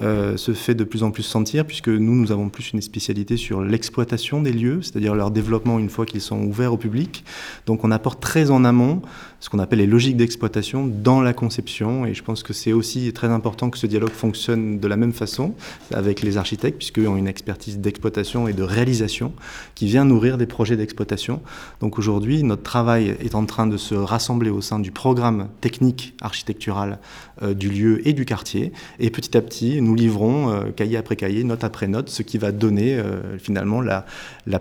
[0.00, 3.62] se fait de plus en plus sentir, puisque nous, nous avons plus une spécialité sur
[3.62, 7.24] l'exploitation des lieux, c'est-à-dire leur développement une fois qu'ils sont ouverts au public.
[7.66, 9.02] Donc on apporte très en amont
[9.40, 12.06] ce qu'on appelle les logiques d'exploitation dans la conception.
[12.06, 15.12] Et je pense que c'est aussi très important que ce dialogue fonctionne de la même
[15.12, 15.54] façon
[15.92, 19.32] avec les architectes, puisqu'ils ont une expertise d'exploitation et de réalisation
[19.74, 21.40] qui vient nourrir des projets d'exploitation.
[21.80, 26.14] Donc aujourd'hui, notre travail est en train de se rassembler au sein du programme technique
[26.20, 26.98] architectural
[27.42, 28.72] euh, du lieu et du quartier.
[28.98, 32.36] Et petit à petit, nous livrons euh, cahier après cahier, note après note, ce qui
[32.36, 34.04] va donner euh, finalement la,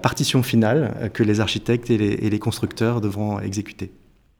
[0.02, 3.92] partition finale que les architectes et les constructeurs devront exécuter.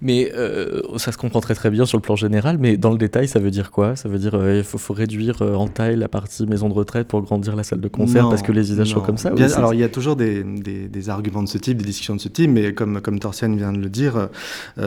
[0.00, 2.98] Mais euh, ça se comprend très très bien sur le plan général, mais dans le
[2.98, 3.96] détail, ça veut dire quoi?
[3.96, 7.08] Ça veut dire qu'il euh, faut, réduire euh, en taille la partie maison de retraite
[7.08, 9.80] pour grandir la salle de concert parce que les usages sont comme ça Alors il
[9.80, 12.74] y a toujours des, des, arguments de ce type, des discussions de ce type, mais
[12.74, 14.28] comme, comme Torsian vient de le dire,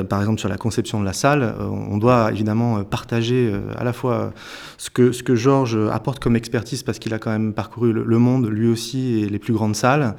[0.10, 4.34] par exemple sur la conception de la salle, on doit évidemment partager à la fois
[4.78, 8.18] ce que, ce que Georges apporte comme expertise parce qu'il a quand même parcouru le,
[8.18, 10.16] monde lui aussi et les plus grandes salles,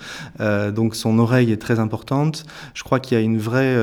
[0.74, 2.44] donc son oreille est très importante.
[2.74, 3.76] Je crois qu'il y a une vraie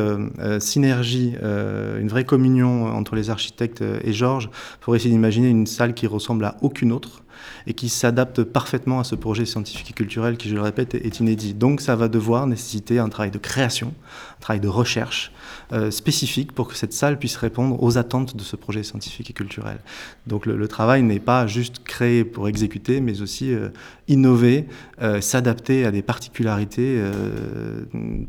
[1.41, 4.49] euh, une vraie communion entre les architectes et Georges
[4.81, 7.23] pour essayer d'imaginer une salle qui ressemble à aucune autre
[7.67, 11.19] et qui s'adapte parfaitement à ce projet scientifique et culturel qui, je le répète, est
[11.19, 11.53] inédit.
[11.53, 13.93] Donc ça va devoir nécessiter un travail de création,
[14.39, 15.31] travail de recherche
[15.71, 19.33] euh, spécifique pour que cette salle puisse répondre aux attentes de ce projet scientifique et
[19.33, 19.79] culturel.
[20.27, 23.69] Donc le, travail n'est pas juste créé pour exécuter, mais aussi euh,
[24.07, 24.65] innover,
[25.01, 27.01] euh, s'adapter à des particularités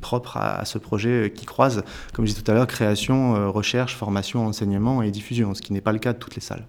[0.00, 4.46] propres à, ce projet qui croise, comme je disais tout à l'heure, création, recherche, formation,
[4.46, 6.64] enseignement et diffusion, ce qui n'est pas le cas de toutes les salles.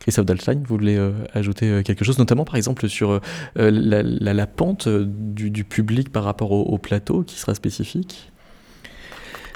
[0.00, 3.20] Christophe Dalstein, vous voulez ajouter quelque chose, notamment par exemple sur
[3.54, 8.29] la, pente du, public par rapport au plateau qui sera spécifique?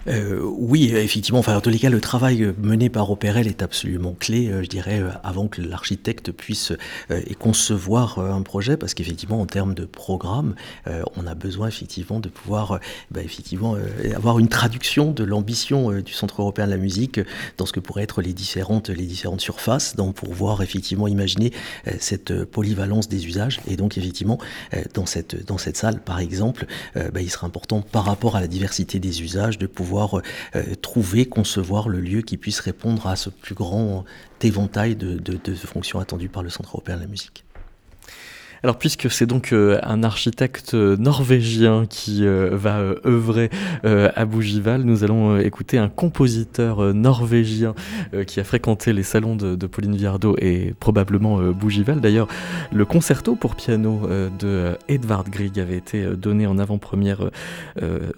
[0.07, 1.39] Euh, oui, effectivement.
[1.39, 4.69] Enfin, en tous les cas, le travail mené par Opérel est absolument clé, euh, je
[4.69, 6.73] dirais, euh, avant que l'architecte puisse
[7.11, 10.55] et concevoir un projet, parce qu'effectivement, en termes de programme,
[11.17, 13.77] on a besoin effectivement de pouvoir, bah, effectivement,
[14.15, 17.21] avoir une traduction de l'ambition du Centre européen de la musique
[17.57, 21.53] dans ce que pourraient être les différentes, les différentes surfaces, donc pour pouvoir effectivement imaginer
[21.99, 23.61] cette polyvalence des usages.
[23.69, 24.39] Et donc, effectivement,
[24.95, 28.49] dans cette dans cette salle, par exemple, bah, il sera important par rapport à la
[28.49, 33.31] diversité des usages de pouvoir euh, trouver, concevoir le lieu qui puisse répondre à ce
[33.31, 34.05] plus grand
[34.43, 37.45] éventail de, de fonctions attendues par le Centre européen de la musique.
[38.65, 43.51] Alors puisque c'est donc euh, un architecte norvégien qui euh, va euh, œuvrer
[43.85, 47.75] à Bougival, nous allons écouter un compositeur norvégien
[48.27, 52.01] qui a fréquenté les salons de, Pauline Viardot et probablement Bougival.
[52.01, 52.29] D'ailleurs,
[52.73, 57.31] le concerto pour piano de Edvard Grieg avait été donné en avant-première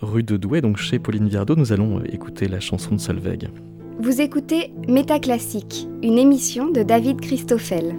[0.01, 1.57] rue de Douai, donc chez Pauline Viardot.
[1.57, 3.49] Nous allons écouter la chanson de Solveig.
[3.99, 7.97] Vous écoutez Métaclassique, une émission de David Christoffel.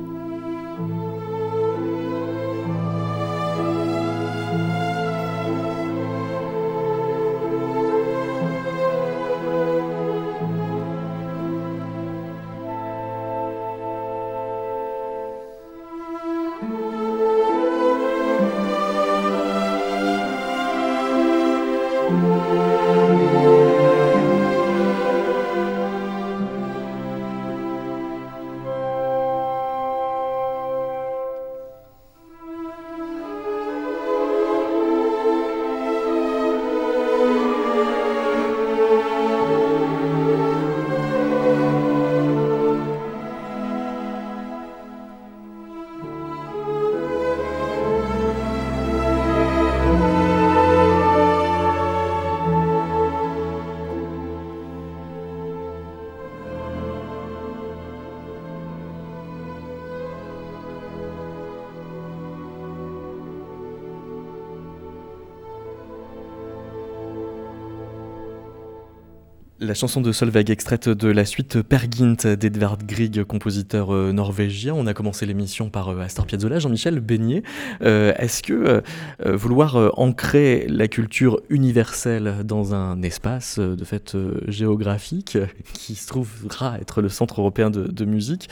[69.77, 74.73] Chanson de Solveig extraite de la suite Pergint d'Edvard Grieg, compositeur euh, norvégien.
[74.73, 77.43] On a commencé l'émission par euh, Astor Piazzolla, Jean-Michel Beignet.
[77.83, 78.81] Euh, est-ce que
[79.23, 85.37] vouloir ancrer la culture universelle dans un espace de fait géographique
[85.73, 88.49] qui se trouvera être le centre européen de, musique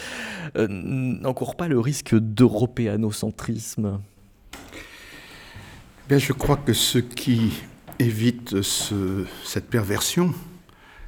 [0.55, 3.99] n'encourt pas le risque d'européanocentrisme?
[6.07, 7.63] Bien, je crois que ce qui
[7.99, 10.33] évite cette perversion,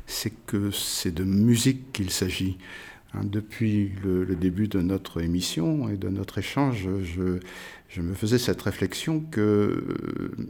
[0.08, 2.58] c'est que c'est de musique qu'il s'agit.
[3.14, 8.62] Hein, depuis le, début de notre émission et de notre échange, je, me faisais cette
[8.62, 10.50] réflexion que euh,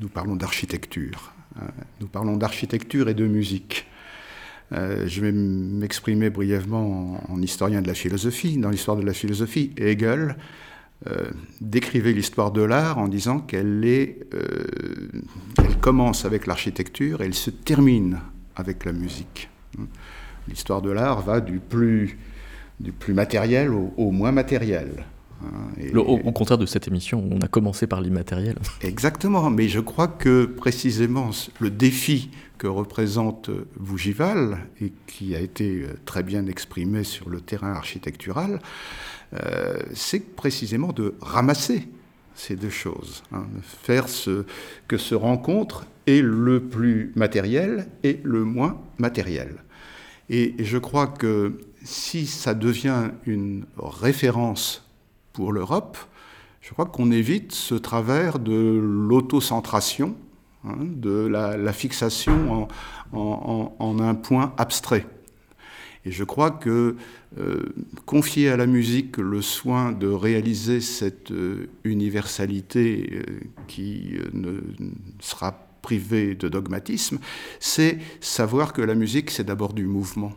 [0.00, 1.32] nous parlons d'architecture.
[1.56, 1.66] Hein.
[2.00, 3.86] nous parlons d'architecture et de musique.
[4.72, 8.56] Euh, je vais m'exprimer brièvement en, historien de la philosophie.
[8.56, 10.36] Dans l'histoire de la philosophie, Hegel
[11.06, 11.30] euh,
[11.60, 14.16] décrivait l'histoire de l'art en disant qu'elle
[15.80, 18.20] commence avec l'architecture et elle se termine
[18.56, 19.48] avec la musique.
[20.48, 22.18] L'histoire de l'art va du plus,
[22.80, 25.04] du plus matériel au, moins matériel.
[25.42, 28.58] Hein, au, contraire de cette émission, on a commencé par l'immatériel.
[28.82, 31.30] Exactement, mais je crois que précisément
[31.60, 37.40] le défi que représente Bougival, et qui a été euh, très bien exprimé sur le
[37.40, 38.60] terrain architectural,
[39.34, 41.88] euh, c'est précisément de ramasser
[42.34, 44.44] ces deux choses, hein, faire ce,
[44.88, 49.56] que se rencontre est le plus matériel et le moins matériel.
[50.30, 54.88] Et je crois que si ça devient une référence
[55.32, 55.98] pour l'Europe,
[56.60, 60.16] je crois qu'on évite ce travers de l'autocentration,
[60.64, 62.68] hein, de la, fixation
[63.12, 65.06] en, un point abstrait.
[66.06, 66.96] Et je crois que
[68.04, 73.22] confier à la musique le soin de réaliser cette euh, universalité euh,
[73.66, 74.60] qui ne
[75.20, 77.18] sera privée de dogmatisme,
[77.60, 80.32] c'est savoir que la musique, c'est d'abord du mouvement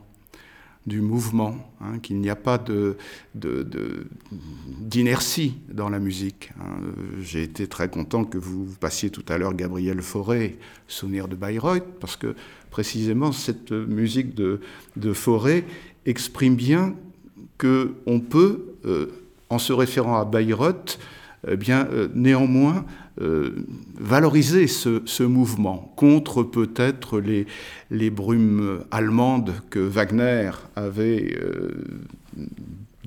[0.88, 2.64] du mouvement, hein, qu'il n'y a pas
[3.36, 6.54] d'inertie dans la musique.
[6.62, 6.80] Hein.
[7.20, 11.84] J'ai été très content que vous passiez tout à l'heure Gabriel Fauré, Souvenir de Bayreuth,
[12.00, 12.36] parce que
[12.72, 14.62] précisément cette musique de
[15.14, 15.66] Fauré
[16.08, 16.95] exprime bien
[17.60, 19.08] qu'on peut, euh,
[19.49, 20.99] en se référant à Bayreuth,
[21.47, 22.86] eh bien, euh, néanmoins,
[23.22, 23.51] euh,
[23.99, 27.45] valoriser ce, mouvement contre peut-être les,
[27.91, 31.36] les, brumes allemandes que Wagner avait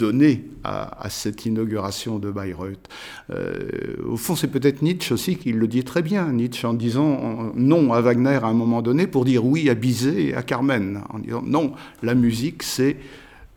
[0.00, 2.88] données à, cette inauguration de Bayreuth.
[3.30, 7.52] Euh, au fond, c'est peut-être Nietzsche aussi qui le dit très bien, Nietzsche en disant
[7.54, 11.02] non à Wagner à un moment donné pour dire oui à Bizet et à Carmen,
[11.10, 11.72] en disant non,
[12.02, 12.96] la musique c'est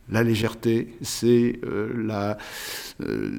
[0.10, 2.38] la légèreté, c'est euh, la,
[3.02, 3.32] euh,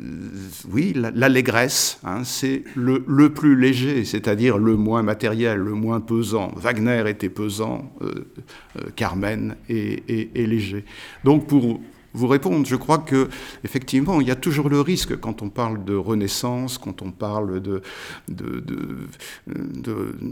[0.73, 6.53] oui, l'allégresse, hein, c'est le, plus léger, c'est-à-dire le moins matériel, le moins pesant.
[6.57, 7.93] Wagner était pesant,
[8.97, 10.87] Carmen est, léger.
[11.23, 11.81] Donc pour
[12.15, 13.29] vous répondre, je crois que
[13.65, 17.61] effectivement, il y a toujours le risque quand on parle de renaissance, quand on parle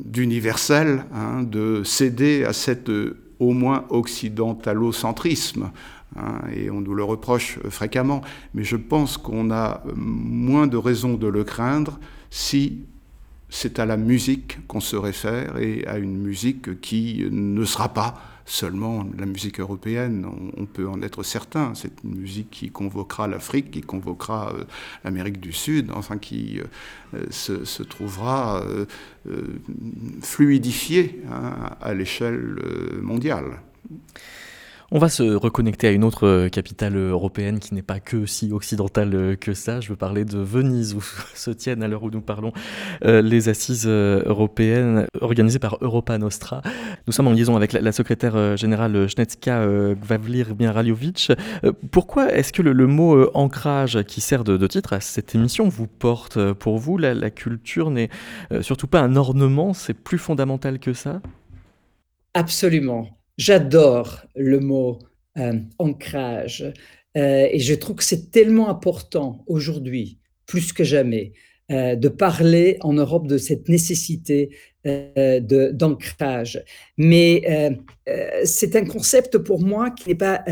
[0.04, 2.90] d'universel, hein, de céder à cet
[3.38, 5.70] au moins occidentalocentrisme
[6.16, 8.22] Hein, et on nous le reproche fréquemment,
[8.54, 11.98] mais je pense qu'on a moins de raisons de le craindre
[12.30, 12.84] si
[13.48, 18.14] c'est à la musique qu'on se réfère et à une musique qui ne sera pas
[18.44, 20.26] seulement la musique européenne,
[20.56, 24.64] on, peut en être certain, c'est une musique qui convoquera l'Afrique, qui convoquera euh,
[25.04, 26.60] l'Amérique du Sud, enfin qui
[27.14, 28.86] euh, se, trouvera euh,
[30.20, 32.56] fluidifiée hein, à l'échelle
[33.00, 33.60] mondiale.
[34.94, 38.52] On va se reconnecter à une autre euh, capitale européenne qui n'est pas que si
[38.52, 39.80] occidentale euh, que ça.
[39.80, 41.00] Je veux parler de Venise, où
[41.34, 42.52] se tiennent, à l'heure où nous parlons,
[43.06, 46.60] euh, les assises européennes organisées par Europa Nostra.
[47.06, 51.32] Nous sommes en liaison avec la, secrétaire générale Snetska Gvavlir Miaraljovic.
[51.90, 56.52] Pourquoi est-ce que le, mot ancrage, qui sert de, titre à cette émission, vous porte
[56.52, 58.10] Pour vous, la culture n'est
[58.60, 61.22] surtout pas un ornement, c'est plus fondamental que ça?
[62.34, 63.21] Absolument.
[63.38, 64.98] J'adore le mot
[65.38, 66.70] euh, ancrage
[67.16, 71.32] euh, et je trouve que c'est tellement important aujourd'hui, plus que jamais,
[71.70, 74.54] euh, de parler en Europe de cette nécessité
[74.84, 76.64] d'ancrage.
[76.98, 77.78] Mais
[78.44, 80.42] c'est un concept pour moi qui n'est pas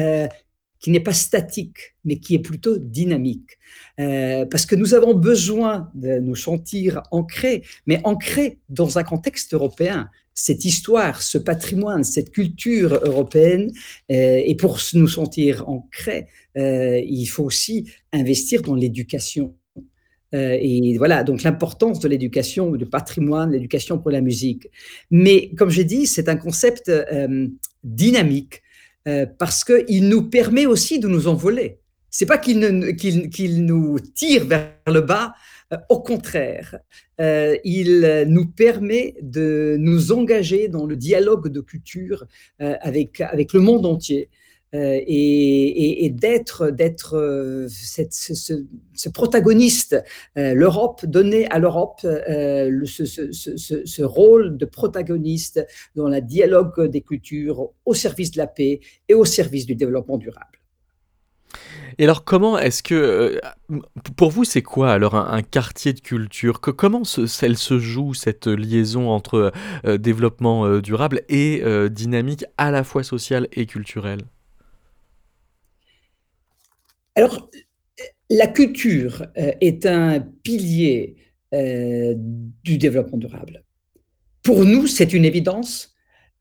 [0.78, 3.58] qui n'est pas statique, mais qui est plutôt dynamique.
[3.96, 10.08] parce que nous avons besoin de nous sentir ancrés, mais ancrés dans un contexte européen
[10.40, 13.70] cette histoire, ce patrimoine, cette culture européenne.
[14.10, 19.54] Euh, et pour nous sentir ancrés, euh, il faut aussi investir dans l'éducation.
[20.32, 24.68] et voilà, donc l'importance de l'éducation, du patrimoine, l'éducation pour la musique.
[25.10, 26.90] Mais comme j'ai dit, c'est un concept
[27.82, 28.62] dynamique
[29.38, 31.80] parce qu'il nous permet aussi de nous envoler.
[32.10, 35.34] C'est pas qu'il nous tire vers le bas, euh,
[35.88, 36.80] au contraire,
[37.20, 42.26] euh, il nous permet de nous engager dans le dialogue de culture
[42.60, 44.28] euh, avec, avec le monde entier.
[44.72, 50.00] et, d'être d'être ce, protagoniste,
[50.36, 55.66] l'Europe donner à l'Europe ce, rôle de protagoniste
[55.96, 60.18] dans le dialogue des cultures au service de la paix et au service du développement
[60.18, 60.59] durable.
[61.98, 63.80] Et alors, comment est-ce que, euh,
[64.16, 66.60] pour vous, c'est quoi alors un, quartier de culture?
[66.60, 69.52] Comment se, elle se joue cette liaison entre
[69.84, 74.22] euh, développement euh, durable et dynamique à la fois sociale et culturelle?
[77.16, 77.50] Alors,
[78.30, 81.16] la culture est un pilier
[81.52, 83.64] du développement durable.
[84.42, 85.94] Pour nous, c'est une évidence,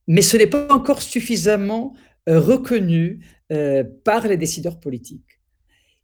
[0.08, 1.96] mais ce n'est pas encore suffisamment
[2.28, 3.20] reconnu
[4.04, 5.40] par les décideurs politiques.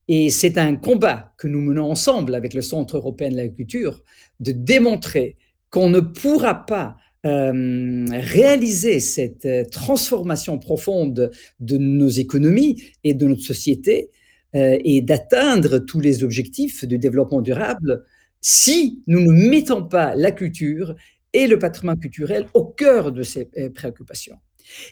[0.08, 4.04] Et c'est un combat que nous menons ensemble avec le Centre européen de l'agriculture,
[4.40, 5.38] de démontrer
[5.70, 13.26] qu'on ne pourra pas euh, réaliser cette euh, transformation profonde de nos économies et de
[13.26, 14.12] notre société
[14.56, 18.04] euh, et d'atteindre tous les objectifs du développement durable
[18.42, 20.96] si nous ne mettons pas la culture
[21.34, 24.38] et le patrimoine culturel au cœur de ces préoccupations.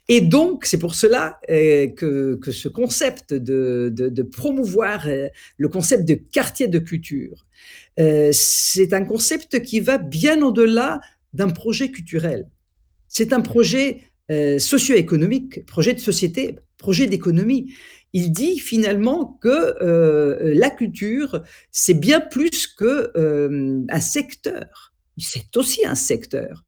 [0.07, 6.15] Et donc, c'est pour cela euh, que, ce concept de, promouvoir euh, le concept de
[6.15, 7.45] quartier de culture,
[7.99, 10.99] euh, c'est un concept qui va bien au-delà
[11.33, 12.47] d'un projet culturel.
[13.07, 14.01] C'est un projet
[14.57, 17.75] socio-économique, projet de société, projet d'économie.
[18.13, 19.75] Il dit finalement que
[20.41, 24.93] la culture, c'est bien plus qu'un secteur.
[25.17, 26.65] C'est aussi un secteur,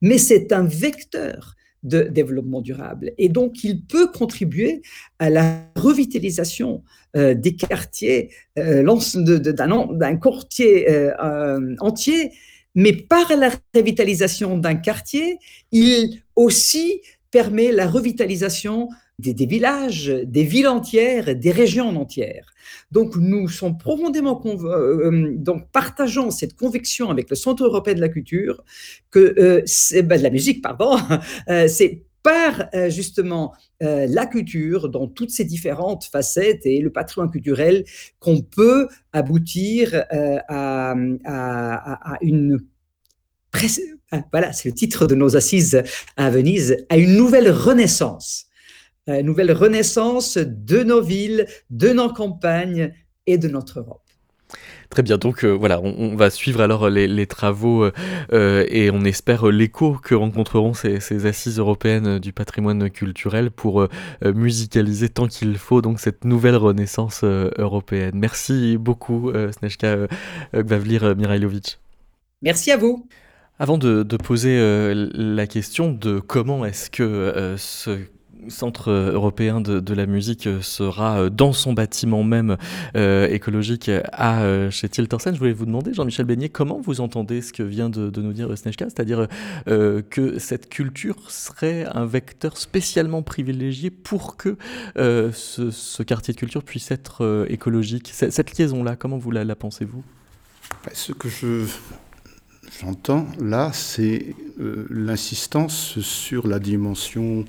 [0.00, 3.12] mais c'est un vecteur de développement durable.
[3.18, 4.82] Et donc, il peut contribuer
[5.18, 6.82] à la revitalisation
[7.16, 12.32] euh, des quartiers, euh, d'un quartier euh, entier,
[12.74, 15.38] mais par la revitalisation d'un quartier,
[15.72, 18.88] il aussi permet la revitalisation
[19.30, 22.52] des, villages, des villes entières, des régions entières.
[22.90, 28.00] Donc nous sommes profondément euh, euh, donc partageons cette conviction avec le Centre européen de
[28.00, 28.62] la culture
[29.10, 30.96] que euh, ben, de la musique pardon,
[31.68, 37.84] c'est par justement la culture dans toutes ses différentes facettes et le patrimoine culturel
[38.20, 40.04] qu'on peut aboutir
[40.48, 40.94] à,
[42.20, 42.60] une
[44.32, 45.82] voilà, c'est le titre de nos assises
[46.16, 48.46] à Venise, à une nouvelle renaissance
[49.08, 52.92] nouvelle renaissance de nos villes, de nos campagnes
[53.26, 54.02] et de notre Europe.
[54.92, 57.92] Très bien, donc euh, voilà, on, va suivre alors les, travaux euh,
[58.34, 63.88] euh, et on espère l'écho que rencontreront ces, assises européennes du patrimoine culturel pour
[64.22, 68.12] musicaliser tant qu'il faut donc cette nouvelle renaissance européenne.
[68.14, 70.08] Merci beaucoup Snejka
[70.54, 71.78] Gvavlir Mirailovic.
[72.42, 73.06] Merci à vous.
[73.58, 74.60] Avant de, de poser
[74.94, 77.98] la question de comment est-ce que ce
[78.48, 82.56] Centre européen de, la musique sera euh, dans son bâtiment même
[82.96, 85.34] euh, écologique à euh, chez Tiltersen.
[85.34, 88.56] Je voulais vous demander, Jean-Michel Beignet, comment vous entendez ce que vient de, nous dire
[88.56, 89.26] Snejka, c'est-à-dire
[89.66, 94.56] que cette culture serait un vecteur spécialement privilégié pour que
[94.96, 98.10] ce, quartier de culture puisse être écologique?
[98.12, 100.02] Cette liaison-là, comment vous la, pensez-vous?
[100.84, 101.66] Bah, Ce que je
[102.80, 107.44] j'entends là, c'est l'insistance sur la dimension euh,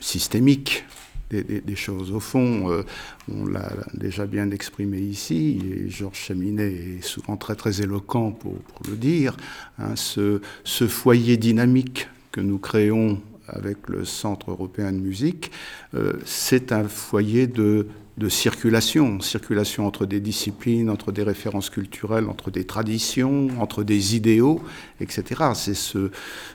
[0.00, 0.84] systémique
[1.30, 2.10] des, choses.
[2.12, 2.82] Au fond, euh,
[3.30, 8.54] on l'a déjà bien exprimé ici, et Georges Chaminet est souvent très très éloquent pour,
[8.88, 9.36] le dire,
[9.78, 15.50] hein, ce, ce, foyer dynamique que nous créons avec le Centre européen de musique,
[15.94, 17.86] euh, c'est un foyer de
[18.18, 24.16] de circulation, circulation entre des disciplines, entre des références culturelles, entre des traditions, entre des
[24.16, 24.60] idéaux,
[25.00, 25.52] etc.
[25.54, 26.10] C'est ce,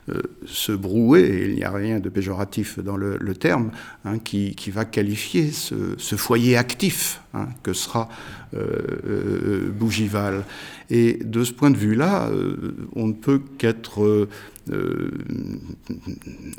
[0.09, 3.72] euh, ce brouet, et il n'y a rien de péjoratif dans le, terme,
[4.03, 8.09] hein, qui, qui, va qualifier ce, ce foyer actif hein, que sera
[8.53, 8.68] euh,
[9.07, 10.43] euh, Bougival.
[10.89, 12.30] Et de ce point de vue-là,
[12.95, 14.28] on ne peut qu'être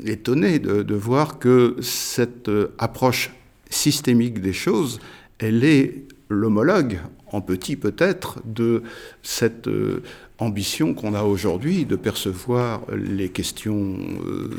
[0.03, 2.49] étonné de, de, voir que cette
[2.79, 3.31] approche
[3.69, 4.99] systémique des choses,
[5.39, 6.99] elle est l'homologue,
[7.31, 8.83] en petit peut-être, de
[9.21, 10.01] cette euh,
[10.39, 14.49] ambition qu'on a aujourd'hui de percevoir les questions euh,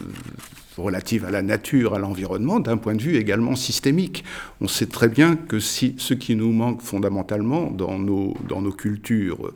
[0.77, 4.25] relatives à la nature, à l'environnement, d'un point de vue également systémique.
[4.61, 9.53] On sait très bien que ce qui nous manque fondamentalement dans nos, dans nos cultures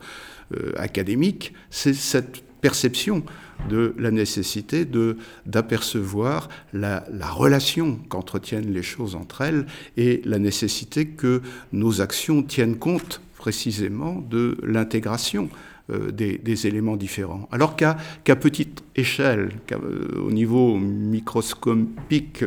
[0.55, 3.23] euh, académiques, c'est cette perception
[3.69, 9.65] de la nécessité de d'apercevoir la, la, relation qu'entretiennent les choses entre elles
[9.97, 11.41] et la nécessité que
[11.71, 15.49] nos actions tiennent compte précisément de l'intégration
[15.91, 17.47] euh, des, éléments différents.
[17.51, 17.95] Alors qu'à
[18.35, 22.43] petite échelle, euh, au niveau microscopique,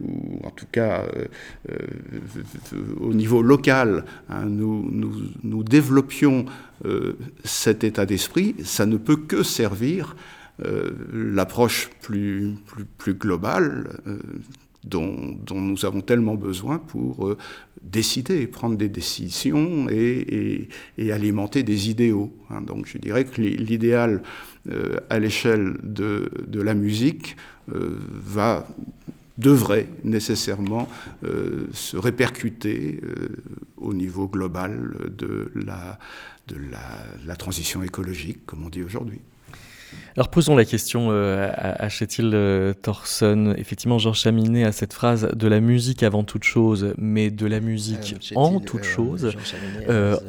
[0.00, 1.04] ou, en tout cas
[1.70, 1.76] euh,
[3.00, 6.44] au niveau local, hein, nous, développions
[7.44, 10.16] cet état d'esprit, ça ne peut que servir
[11.12, 12.56] l'approche plus,
[13.08, 14.00] globale
[14.86, 17.36] dont, nous avons tellement besoin pour euh,
[17.82, 20.68] décider, prendre des décisions et,
[21.10, 22.32] alimenter des idéaux.
[22.50, 22.62] Hein.
[22.62, 24.22] Donc je dirais que l'idéal
[24.70, 27.36] euh, à l'échelle de, la musique
[27.72, 28.66] euh, va
[29.38, 30.88] devrait nécessairement
[31.74, 33.02] se répercuter
[33.76, 35.98] au niveau global de la,
[36.48, 36.56] de
[37.26, 39.20] la transition écologique, comme on dit aujourd'hui.
[40.16, 43.54] Alors posons la question euh, à, Chétil euh, Thorson.
[43.58, 47.60] Effectivement, Georges Chaminet a cette phrase de la musique avant toute chose, mais de la
[47.60, 49.32] musique euh, en toute chose.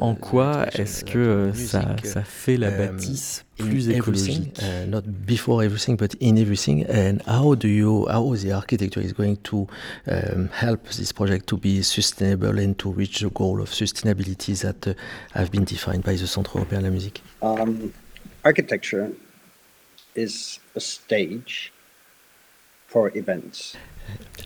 [0.00, 4.60] en quoi est-ce que ça, ça, fait la bâtisse plus écologique?
[4.60, 6.84] uh, Not before everything, but in everything.
[6.90, 9.66] And how do you, how the architecture is going to
[10.06, 14.86] um, help this project to be sustainable and to reach the goal of sustainability that
[14.86, 14.94] uh,
[15.32, 17.22] have been defined by the Centre européen de la musique?
[17.40, 17.90] Um,
[18.44, 19.08] architecture
[20.18, 21.72] is a stage
[22.86, 23.76] for events.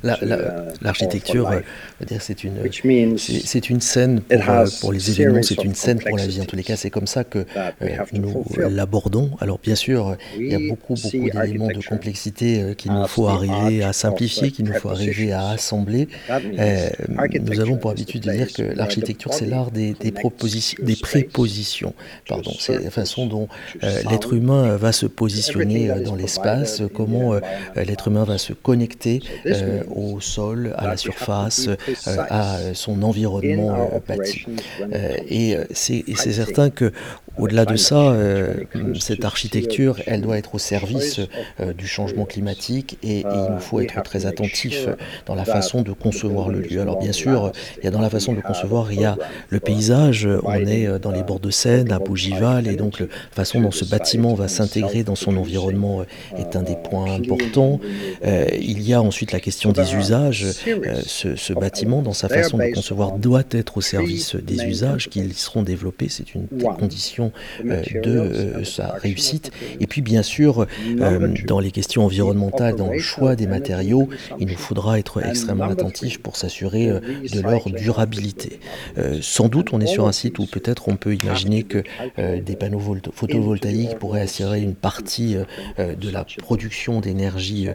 [0.05, 5.75] Euh, l'architecture, la, c'est une, c'est une scène pour, euh, pour, les événements, c'est une
[5.75, 6.41] scène pour la vie.
[6.41, 7.45] En tous les cas, c'est comme ça que
[7.83, 9.31] euh, nous l'abordons.
[9.41, 13.83] Alors, bien sûr, il y a beaucoup, beaucoup d'éléments de complexité qu'il nous faut arriver
[13.83, 16.09] à simplifier, qu'il nous faut arriver à assembler.
[16.39, 21.95] nous avons pour habitude de dire que l'architecture, c'est l'art des, des, propositions, des prépositions.
[22.29, 23.49] Pardon, c'est la façon dont
[23.83, 27.35] l'être humain va se positionner dans l'espace, comment
[27.77, 33.91] l'être humain va se connecter euh, au sol, à la surface, euh, à son environnement
[34.07, 34.47] bâti.
[34.81, 36.93] Euh, et c'est certain que
[37.39, 38.55] au-delà de ça, euh,
[39.01, 41.21] cette architecture, elle doit être au service
[41.61, 44.87] euh, du changement climatique et, il nous faut être très attentif
[45.27, 46.81] dans la façon de concevoir le lieu.
[46.81, 49.17] Alors bien sûr, il y a dans la façon de concevoir, il y a
[49.49, 53.07] le paysage, on est euh, dans les bords de Seine, à Bougival, et donc la
[53.31, 56.05] façon dont ce bâtiment va s'intégrer dans son environnement
[56.37, 57.81] est un des points importants.
[58.25, 60.47] il y a ensuite la question des usages.
[61.07, 65.33] Ce, ce, bâtiment, dans sa façon de concevoir, doit être au service des usages qui
[65.35, 66.09] seront développés.
[66.09, 67.33] C'est une des conditions
[67.65, 69.51] euh, de euh, sa réussite.
[69.81, 70.67] Et puis bien sûr,
[71.01, 74.09] euh, dans les questions environnementales, dans le choix des matériaux,
[74.39, 78.61] il nous faudra être extrêmement attentif pour s'assurer de leur durabilité.
[79.21, 81.83] sans doute, on est sur un site où peut-être on peut imaginer que
[82.19, 82.81] des panneaux
[83.13, 85.37] photovoltaïques pourraient assurer une partie
[85.79, 87.69] de la production d'énergie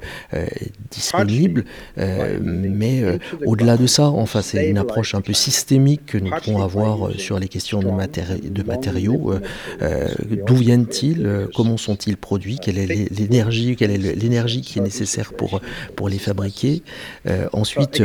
[0.91, 1.65] disponible,
[1.97, 3.03] mais
[3.45, 7.39] au-delà de ça, enfin, c'est une approche un peu systémique que nous pouvons avoir sur
[7.39, 9.33] les questions de, de matériaux.
[9.81, 10.07] Euh,
[10.45, 15.33] d'où viennent-ils euh, Comment sont-ils produits Quelle est l'énergie Quelle est l'énergie qui est nécessaire
[15.33, 15.61] pour,
[15.95, 16.83] pour les fabriquer
[17.27, 18.03] euh, Ensuite,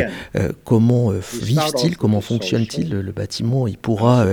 [0.64, 4.26] comment vivent-ils Comment fonctionne-t-il le, bâtiment Il pourra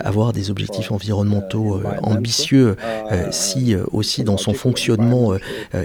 [0.00, 2.76] avoir des objectifs environnementaux ambitieux
[3.30, 5.34] si aussi dans son fonctionnement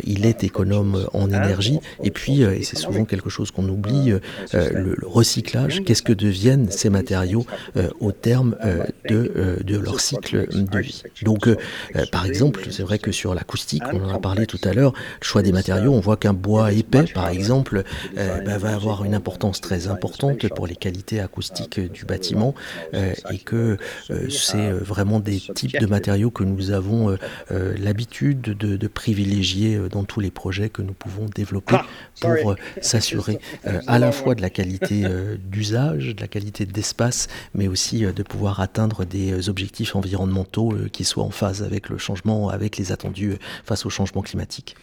[0.04, 1.80] il est économe en énergie.
[2.04, 4.14] Et puis, et c'est souvent quelque chose qu'on oublie,
[4.54, 5.84] le, recyclage.
[5.84, 7.46] Qu'est-ce que deviennent ces matériaux
[8.00, 8.56] au terme
[9.10, 11.04] de, de leur cycle de vie?
[11.24, 11.58] Donc, euh,
[11.96, 14.94] euh, par exemple, c'est vrai que sur l'acoustique, on en a parlé tout à l'heure,
[14.94, 17.84] le choix des matériaux, on voit qu'un bois épais, par exemple,
[18.18, 22.54] euh, bah, va avoir une importance très importante pour les qualités acoustiques du bâtiment
[22.94, 23.78] et que
[24.30, 27.18] c'est vraiment des types de matériaux que nous avons
[27.50, 31.78] l'habitude de, de, privilégier dans tous les projets que nous pouvons développer
[32.22, 35.06] pour s'assurer à la fois de la qualité
[35.40, 41.04] d'usage, de la qualité d'espace, mais aussi de pouvoir atteindre des objectifs environnementaux euh, qui
[41.04, 44.76] soient en phase avec le changement, avec les attendus euh, face au changement climatique.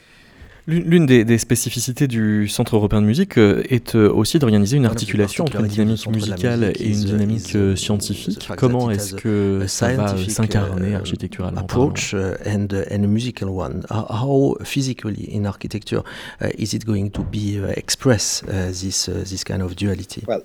[0.67, 5.61] L'une des, spécificités du Centre européen de musique euh, est aussi d'organiser une articulation entre
[5.61, 8.49] une dynamique musicale et une dynamique scientifique.
[8.57, 13.85] Comment est-ce que ça va s'incarner architecturalement Approach and, and a musical one.
[13.91, 16.03] How physically in architecture
[16.41, 20.23] uh, is it going to be uh, express uh, this this kind of duality?
[20.27, 20.45] Well,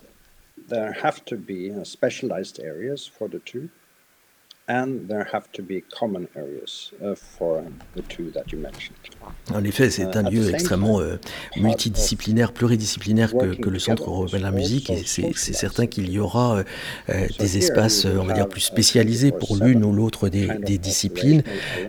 [0.68, 3.70] there have to be specialized areas for the two.
[4.70, 7.66] and there have to be common areas uh, for
[7.96, 8.98] the two that you mentioned.
[9.54, 11.20] En effet, c'est un lieu extrêmement euh,
[11.58, 16.20] multidisciplinaire, pluridisciplinaire que, que, le Centre européen de la musique, et c'est certain qu'il y
[16.20, 16.64] aura euh,
[17.10, 21.44] euh des espaces, on va dire, plus spécialisés pour l'une ou l'autre des, des, disciplines.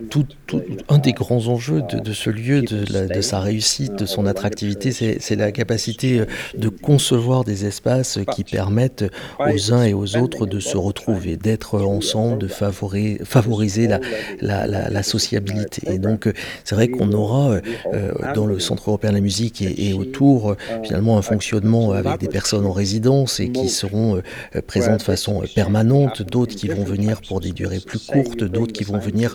[0.09, 3.95] Tout, tout, un des grands enjeux de, de ce lieu, de, la, de, sa réussite,
[3.95, 6.25] de son attractivité, c'est la capacité euh,
[6.57, 9.05] de concevoir des espaces qui permettent
[9.39, 13.99] aux uns et aux autres de se retrouver, d'être ensemble, de favoriser la,
[14.39, 15.91] la, la, la sociabilité.
[15.91, 16.31] Et donc,
[16.63, 17.61] c'est vrai qu'on aura euh,
[17.93, 22.27] euh, dans le Centre européen de la musique et, autour finalement un fonctionnement avec des
[22.27, 27.21] personnes en résidence et qui seront euh, présentes de façon permanente, d'autres qui vont venir
[27.27, 29.33] pour des durées plus courtes, d'autres qui vont venir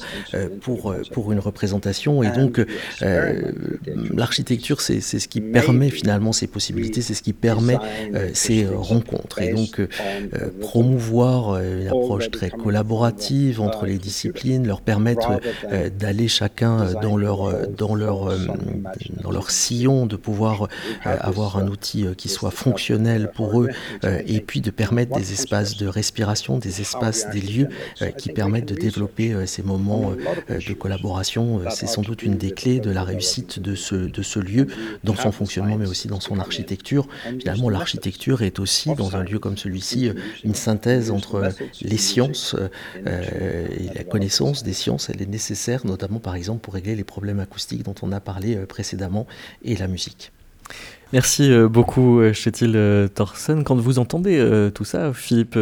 [0.60, 2.22] pour, pour une représentation.
[2.22, 2.64] Et donc
[4.14, 7.76] l'architecture, c'est ce qui permet finalement ces possibilités, c'est ce qui permet
[8.32, 9.40] ces rencontres.
[9.40, 9.80] Et donc
[10.60, 15.40] promouvoir une approche très collaborative entre les disciplines, leur permettre
[15.98, 18.38] d'aller chacun dans leur, dans leur, euh,
[19.22, 23.68] dans leur sillon, de pouvoir euh, avoir un outil euh, qui soit fonctionnel pour eux,
[24.26, 27.68] et puis de permettre des espaces de respiration, des espaces, des lieux
[28.18, 30.12] qui permettent de développer ces moments
[30.48, 31.62] de collaboration.
[31.70, 34.66] C'est sans doute une des clés de la réussite de ce, de ce lieu,
[35.04, 37.06] dans son fonctionnement, mais aussi dans son architecture.
[37.38, 40.10] Finalement, l'architecture est aussi, dans un lieu comme celui-ci,
[40.44, 41.50] une synthèse entre
[41.82, 42.56] les sciences
[43.04, 45.10] et la connaissance des sciences.
[45.10, 48.56] Elle est nécessaire, notamment par exemple pour régler les problèmes acoustiques dont on a parlé
[48.56, 49.26] euh, précédemment
[49.62, 50.32] et la musique.
[51.12, 52.76] Merci euh, beaucoup, euh, Chétil
[53.14, 53.62] Thorsen.
[53.62, 55.58] Quand vous entendez tout ça, Philippe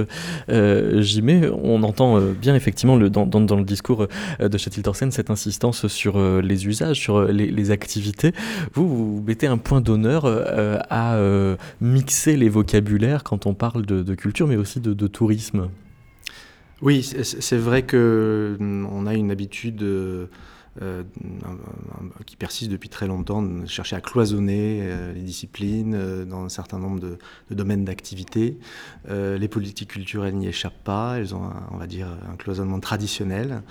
[0.48, 4.08] Jimet, on entend bien effectivement le, dans, dans, le discours
[4.40, 8.32] de Chétil Thorsen cette insistance sur les usages, sur les, activités.
[8.72, 10.24] Vous, vous mettez un point d'honneur
[10.90, 11.18] à
[11.80, 15.68] mixer les vocabulaires quand on parle de, culture, mais aussi de, de tourisme.
[16.80, 19.84] Oui, c'est vrai que hum, on a une habitude
[20.82, 21.04] euh,
[22.26, 26.48] qui persiste depuis très longtemps, de chercher à cloisonner euh, les disciplines euh, dans un
[26.48, 27.18] certain nombre de,
[27.50, 28.58] domaines d'activité.
[29.08, 33.62] les politiques culturelles n'y échappent pas, elles ont, on va dire, un cloisonnement traditionnel,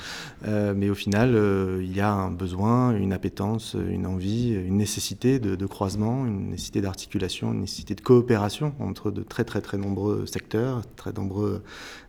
[0.46, 1.36] mais au final,
[1.82, 6.80] il y a un besoin, une appétence, une envie, une nécessité de, croisement, une nécessité
[6.80, 11.62] d'articulation, une nécessité de coopération entre de très très très nombreux secteurs, très nombreux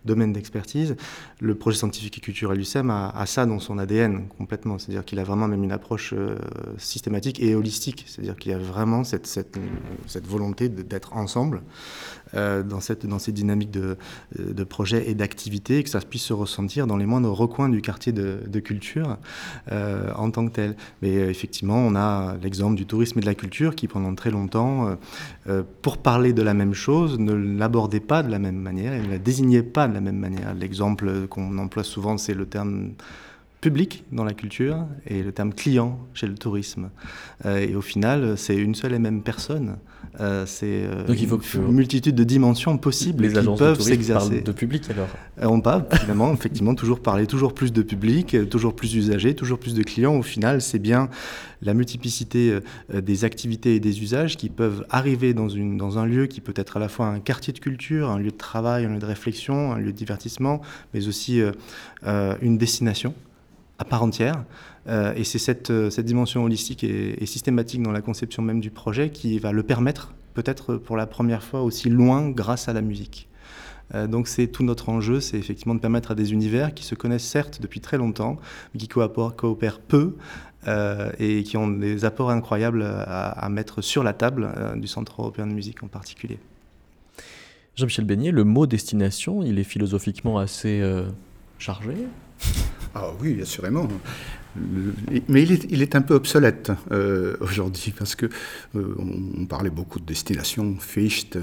[0.04, 0.96] domaine d'expertise.
[1.40, 4.78] Le projet scientifique et culturel du SEM a, ça dans son ADN complètement.
[4.84, 6.36] C'est-à-dire qu'il a vraiment même une approche euh,
[6.76, 8.04] systématique et holistique.
[8.06, 9.58] C'est-à-dire qu'il y a vraiment cette,
[10.24, 11.62] volonté d'être ensemble
[12.34, 13.96] euh, dans, cette, dans ces dynamiques de,
[14.38, 17.80] de projet et d'activité et que ça puisse se ressentir dans les moindres recoins du
[17.80, 19.16] quartier de, culture
[19.72, 20.76] euh, en tant que tel.
[21.00, 24.96] Mais effectivement, on a l'exemple du tourisme et de la culture qui, pendant très longtemps,
[25.82, 29.10] pour parler de la même chose, ne l'abordait pas de la même manière et ne
[29.10, 30.54] la désignait pas de la même manière.
[30.54, 32.92] L'exemple qu'on emploie souvent, c'est le terme
[33.64, 36.90] public dans la culture et le terme client chez le tourisme.
[37.46, 39.78] Euh, et au final, c'est une seule et même personne.
[40.20, 44.42] Euh, c'est euh, Donc il faut une multitude de dimensions possibles les qui peuvent s'exercer.
[44.42, 45.08] De public alors
[45.38, 49.74] On parle finalement, effectivement, toujours parler toujours plus de public, toujours plus d'usagers, toujours plus
[49.74, 50.14] de clients.
[50.14, 51.08] Au final, c'est bien
[51.62, 52.58] la multiplicité
[52.92, 56.52] des activités et des usages qui peuvent arriver dans, une, dans un lieu qui peut
[56.54, 59.06] être à la fois un quartier de culture, un lieu de travail, un lieu de
[59.06, 60.60] réflexion, un lieu de divertissement,
[60.92, 61.40] mais aussi
[62.42, 63.14] une destination
[63.84, 64.44] à part entière.
[64.88, 68.70] Euh, et c'est cette, euh, cette, dimension holistique et, systématique dans la conception même du
[68.70, 72.82] projet qui va le permettre, peut-être pour la première fois aussi loin grâce à la
[72.82, 73.28] musique.
[73.94, 76.94] Euh, donc c'est tout notre enjeu, c'est effectivement de permettre à des univers qui se
[76.94, 78.38] connaissent certes depuis très longtemps,
[78.72, 80.16] mais qui coopèrent, peu
[81.18, 85.52] et qui ont des apports incroyables à mettre sur la table du Centre européen de
[85.52, 86.38] musique en particulier.
[87.76, 90.82] Jean-Michel Beignet, le mot destination, il est philosophiquement assez
[91.58, 92.06] chargé
[92.94, 93.88] ah oui, assurément.
[95.28, 98.26] Mais il est, un peu obsolète euh, aujourd'hui parce que
[98.76, 98.94] euh,
[99.36, 100.76] on, parlait beaucoup de destination.
[100.78, 101.40] Fichte euh,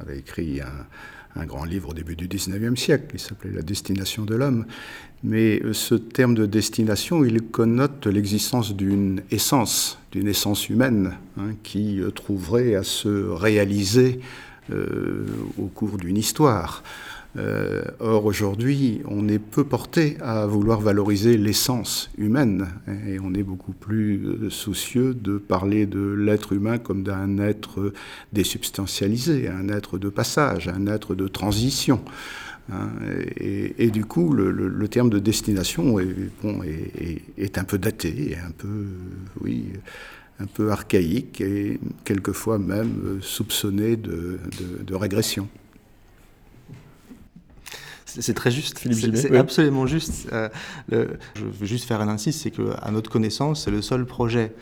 [0.00, 4.34] avait écrit un, grand livre au début du 19e siècle qui s'appelait La destination de
[4.34, 4.64] l'homme.
[5.22, 12.00] Mais ce terme de destination, il connote l'existence d'une essence, d'une essence humaine hein, qui
[12.14, 14.20] trouverait à se réaliser
[14.72, 16.82] au cours d'une histoire.
[17.36, 22.68] Euh, or, aujourd'hui, on est peu porté à vouloir valoriser l'essence humaine
[23.06, 27.92] et on est beaucoup plus euh, soucieux de parler de l'être humain comme d'un être
[28.32, 32.00] désubstantialisé, un être de passage, un être de transition.
[32.70, 32.90] Hein.
[33.40, 38.84] et, du coup, le, terme de destination est, un peu daté, un peu,
[39.40, 39.64] oui,
[40.38, 44.38] un peu archaïque et quelquefois même soupçonné de
[44.94, 45.48] régression.
[48.18, 50.28] C'est très juste, Philippe C'est absolument juste.
[50.32, 50.48] Euh,
[50.90, 54.54] je veux juste faire un insiste, c'est qu'à notre connaissance, c'est le seul projet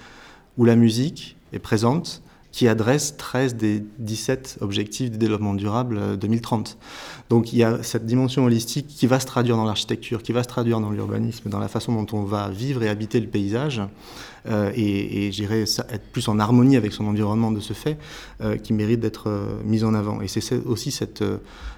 [0.56, 2.22] où la musique est présente
[2.56, 6.78] qui adresse 13 des 17 objectifs de développement durable 2030.
[6.78, 10.32] Euh, Donc il y a cette dimension holistique qui va se traduire dans l'architecture, qui
[10.32, 13.26] va se traduire dans l'urbanisme, dans la façon dont on va vivre et habiter le
[13.26, 13.82] paysage,
[14.48, 17.98] euh, et, et j'irais être plus en harmonie avec son environnement de ce fait,
[18.40, 20.22] euh, qui mérite d'être euh, mise en avant.
[20.22, 21.22] Et c'est aussi cette,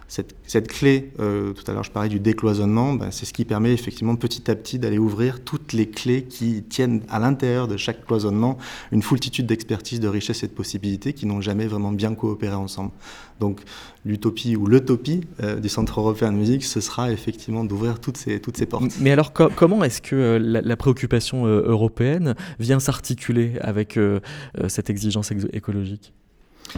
[0.08, 4.16] cette, clé, tout à l'heure je parlais du décloisonnement, ben, c'est ce qui permet effectivement
[4.16, 8.58] petit à petit d'aller ouvrir toutes les clés qui tiennent à l'intérieur de chaque cloisonnement
[8.90, 12.90] une foultitude d'expertise, de richesse et de possibilités qui n'ont jamais vraiment bien coopéré ensemble.
[13.38, 13.60] Donc
[14.04, 15.20] l'utopie ou l'utopie
[15.60, 18.98] du Centre européen de musique, ce sera effectivement d'ouvrir toutes ces, toutes ces portes.
[19.00, 24.20] Mais alors comment est-ce que la, la, préoccupation européenne vient s'articuler avec euh,
[24.58, 26.12] euh, cette exigence écologique?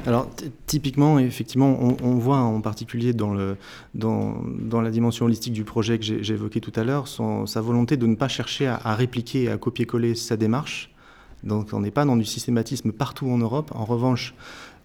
[0.06, 0.28] Alors
[0.66, 6.60] typiquement, effectivement, on, voit en particulier dans, la dimension holistique du projet que j'ai évoqué
[6.60, 10.14] tout à l'heure, sa volonté de ne pas chercher à, à répliquer et à copier-coller
[10.14, 10.90] sa démarche.
[11.42, 13.72] Donc on n'est pas dans du systématisme partout en Europe.
[13.74, 14.34] En revanche,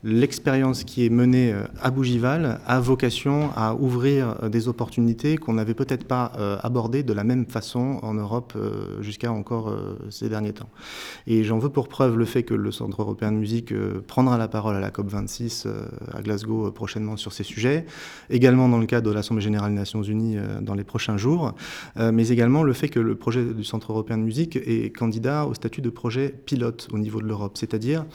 [0.05, 5.53] l'expérience qui est menée euh, à Bougival a vocation à ouvrir euh, des opportunités qu'on
[5.53, 8.53] n'avait peut-être pas euh, abordées de la même façon en Europe
[9.01, 9.75] jusqu'à encore
[10.09, 10.69] ces derniers temps.
[11.25, 13.73] Et j'en veux pour preuve le fait que le Centre européen de musique
[14.05, 15.67] prendra la parole à la COP26
[16.13, 17.85] à Glasgow prochainement sur ces sujets,
[18.29, 21.53] également dans le cadre de l'Assemblée générale des Nations unies dans les prochains jours,
[21.97, 25.53] mais également le fait que le projet du Centre européen de musique est candidat au
[25.53, 28.05] statut de projet pilote au niveau de l'Europe, c'est-à-dire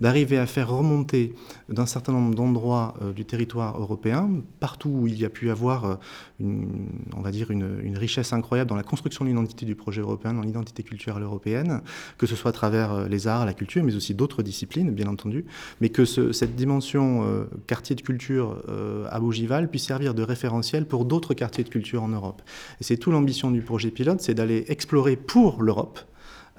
[0.00, 1.34] d'arriver à faire remonter
[1.68, 4.28] d'un certain nombre d'endroits euh, du territoire européen,
[4.58, 5.94] partout où il y a pu avoir, euh,
[6.40, 10.32] une, on va dire, une, richesse incroyable dans la construction de l'identité du projet européen,
[10.32, 11.82] dans l'identité culturelle européenne,
[12.18, 15.06] que ce soit à travers euh, les arts, la culture, mais aussi d'autres disciplines, bien
[15.06, 15.44] entendu,
[15.80, 18.62] mais que cette dimension quartier de culture
[19.10, 22.42] à Bougival puisse servir de référentiel pour d'autres quartiers de culture en Europe.
[22.80, 26.00] Et c'est tout l'ambition du projet pilote, c'est d'aller explorer pour l'Europe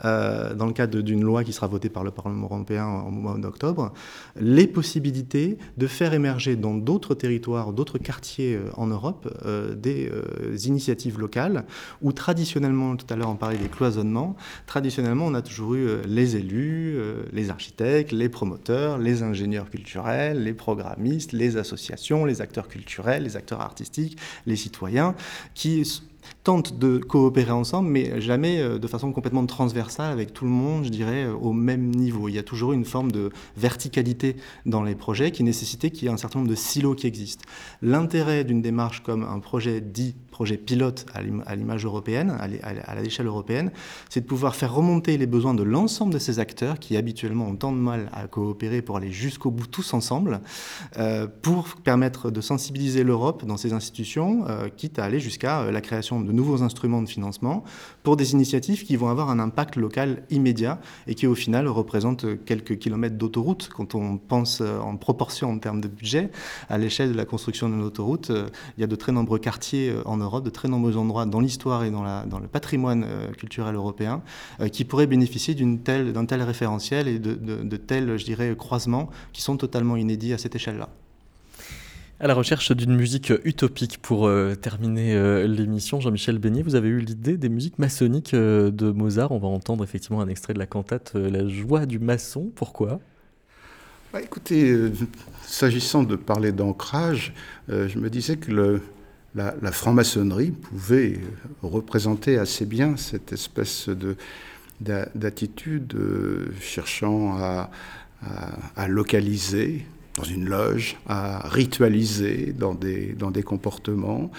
[0.06, 3.38] euh, dans le cadre d'une loi qui sera votée par le Parlement européen en mois
[3.38, 3.94] d'octobre,
[4.40, 10.12] les possibilités de faire émerger dans d'autres territoires, d'autres quartiers euh, en Europe, euh, des
[10.68, 11.66] initiatives locales
[12.02, 14.36] où traditionnellement, tout à l'heure on parlait des cloisonnements,
[14.66, 16.98] traditionnellement on a toujours eu les élus,
[17.32, 23.38] les architectes, les promoteurs, les ingénieurs culturels, les programmistes, les associations, les acteurs culturels, les
[23.38, 25.16] acteurs artistiques, les citoyens,
[25.54, 25.80] qui
[26.44, 30.86] tentent de coopérer ensemble, mais jamais euh, de façon complètement transversale avec tout le monde,
[30.86, 32.30] je dirais, euh, au même niveau.
[32.30, 34.36] Il y a toujours une forme de verticalité
[34.66, 37.46] dans les projets qui nécessitait qu'il y ait un certain nombre de silos qui existent.
[37.82, 43.72] L'intérêt d'une démarche comme un projet dit projet pilote à l'image européenne, à l'échelle européenne,
[44.10, 47.56] c'est de pouvoir faire remonter les besoins de l'ensemble de ces acteurs qui habituellement ont
[47.56, 50.40] tant de mal à coopérer pour aller jusqu'au bout tous ensemble,
[50.98, 54.46] euh, pour permettre de sensibiliser l'Europe dans ses institutions,
[54.78, 57.64] quitte à aller jusqu'à la création de de nouveaux instruments de financement
[58.04, 62.26] pour des initiatives qui vont avoir un impact local immédiat et qui au final représentent
[62.46, 63.70] quelques kilomètres d'autoroute.
[63.74, 66.32] Quand on pense euh, en proportion en termes de budget,
[66.70, 69.90] à l'échelle de la construction d'une autoroute, euh, il y a de très nombreux quartiers
[69.90, 73.06] euh, en Europe, de très nombreux endroits dans l'histoire et dans, le patrimoine
[73.38, 74.22] culturel européen
[74.72, 79.42] qui pourraient bénéficier d'un tel, référentiel et de, de, de tels, je dirais, croisements qui
[79.42, 80.90] sont totalement inédits à cette échelle-là.
[82.22, 86.88] À la recherche d'une musique utopique pour euh, terminer euh, l'émission, Jean-Michel Beignet, vous avez
[86.88, 89.32] eu l'idée des musiques maçonniques euh, de Mozart.
[89.32, 92.52] On va entendre effectivement un extrait de la cantate La joie du maçon.
[92.54, 93.00] Pourquoi?
[94.14, 94.92] Bah, Écoutez,
[95.48, 97.34] s'agissant de parler d'ancrage,
[97.70, 98.80] je me disais que
[99.34, 101.20] la, franc-maçonnerie pouvait
[101.64, 104.16] représenter assez bien cette espèce de
[104.80, 105.96] d'attitude
[106.60, 109.88] cherchant à localiser
[110.22, 114.32] dans une loge, à ritualiser dans des, dans des comportements.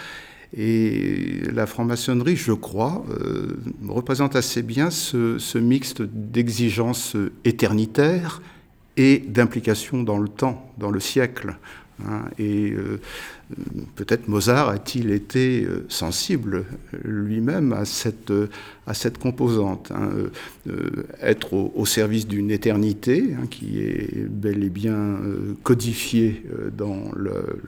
[0.56, 3.56] Et la franc-maçonnerie, je crois, euh,
[3.88, 8.42] représente assez bien ce, ce mixte d'exigences éternitaires
[8.96, 11.56] et d'implication dans le temps, dans le siècle.
[12.08, 12.24] Hein.
[12.38, 13.00] et euh,
[13.96, 16.64] peut-être Mozart a-t-il été euh, sensible
[17.04, 18.48] lui-même à cette, euh,
[18.86, 20.10] à cette composante, hein,
[21.20, 25.18] être au, service d'une éternité hein, qui est bel et bien
[25.62, 26.44] codifiée
[26.76, 27.60] dans le,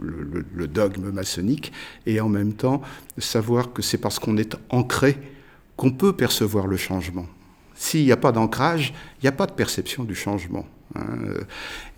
[0.00, 1.72] le, dogme maçonnique,
[2.06, 2.82] et en même temps
[3.18, 5.18] savoir que c'est parce qu'on est ancré
[5.76, 7.26] qu'on peut percevoir le changement.
[7.74, 10.66] S'il n'y a pas d'ancrage, il n'y a pas de perception du changement.
[10.94, 11.40] Hein, euh,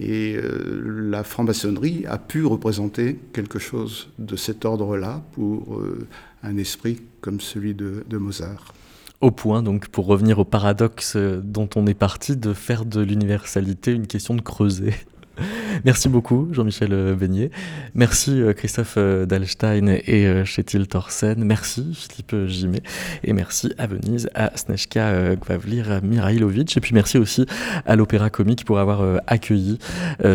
[0.01, 6.07] et euh, la franc-maçonnerie a pu représenter quelque chose de cet ordre-là pour euh,
[6.43, 8.75] un esprit comme celui de, Mozart.
[9.21, 13.93] Au point, donc, pour revenir au paradoxe dont on est parti, de faire de l'universalité
[13.93, 14.95] une question de creuser.
[15.85, 17.51] Merci beaucoup, Jean-Michel Beignet.
[17.95, 21.45] Merci, Christophe Dalstein et Chetil Thorsen.
[21.45, 22.83] Merci, Philippe Gimet.
[23.25, 26.77] Et merci à Venise, à Snezhka Gvavlir Mirailovic.
[26.77, 27.47] Et puis merci aussi
[27.87, 29.79] à l'Opéra Comique pour avoir accueilli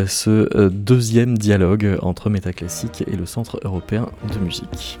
[0.06, 4.98] ce deuxième dialogue entre Métaclassique et le Centre européen de musique.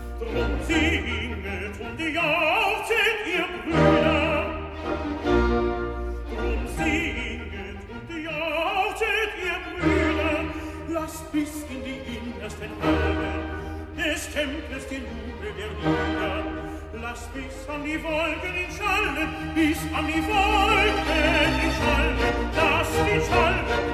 [19.56, 21.22] bis an die Wolke
[21.56, 22.12] die Schall,
[22.54, 23.85] dass die Schall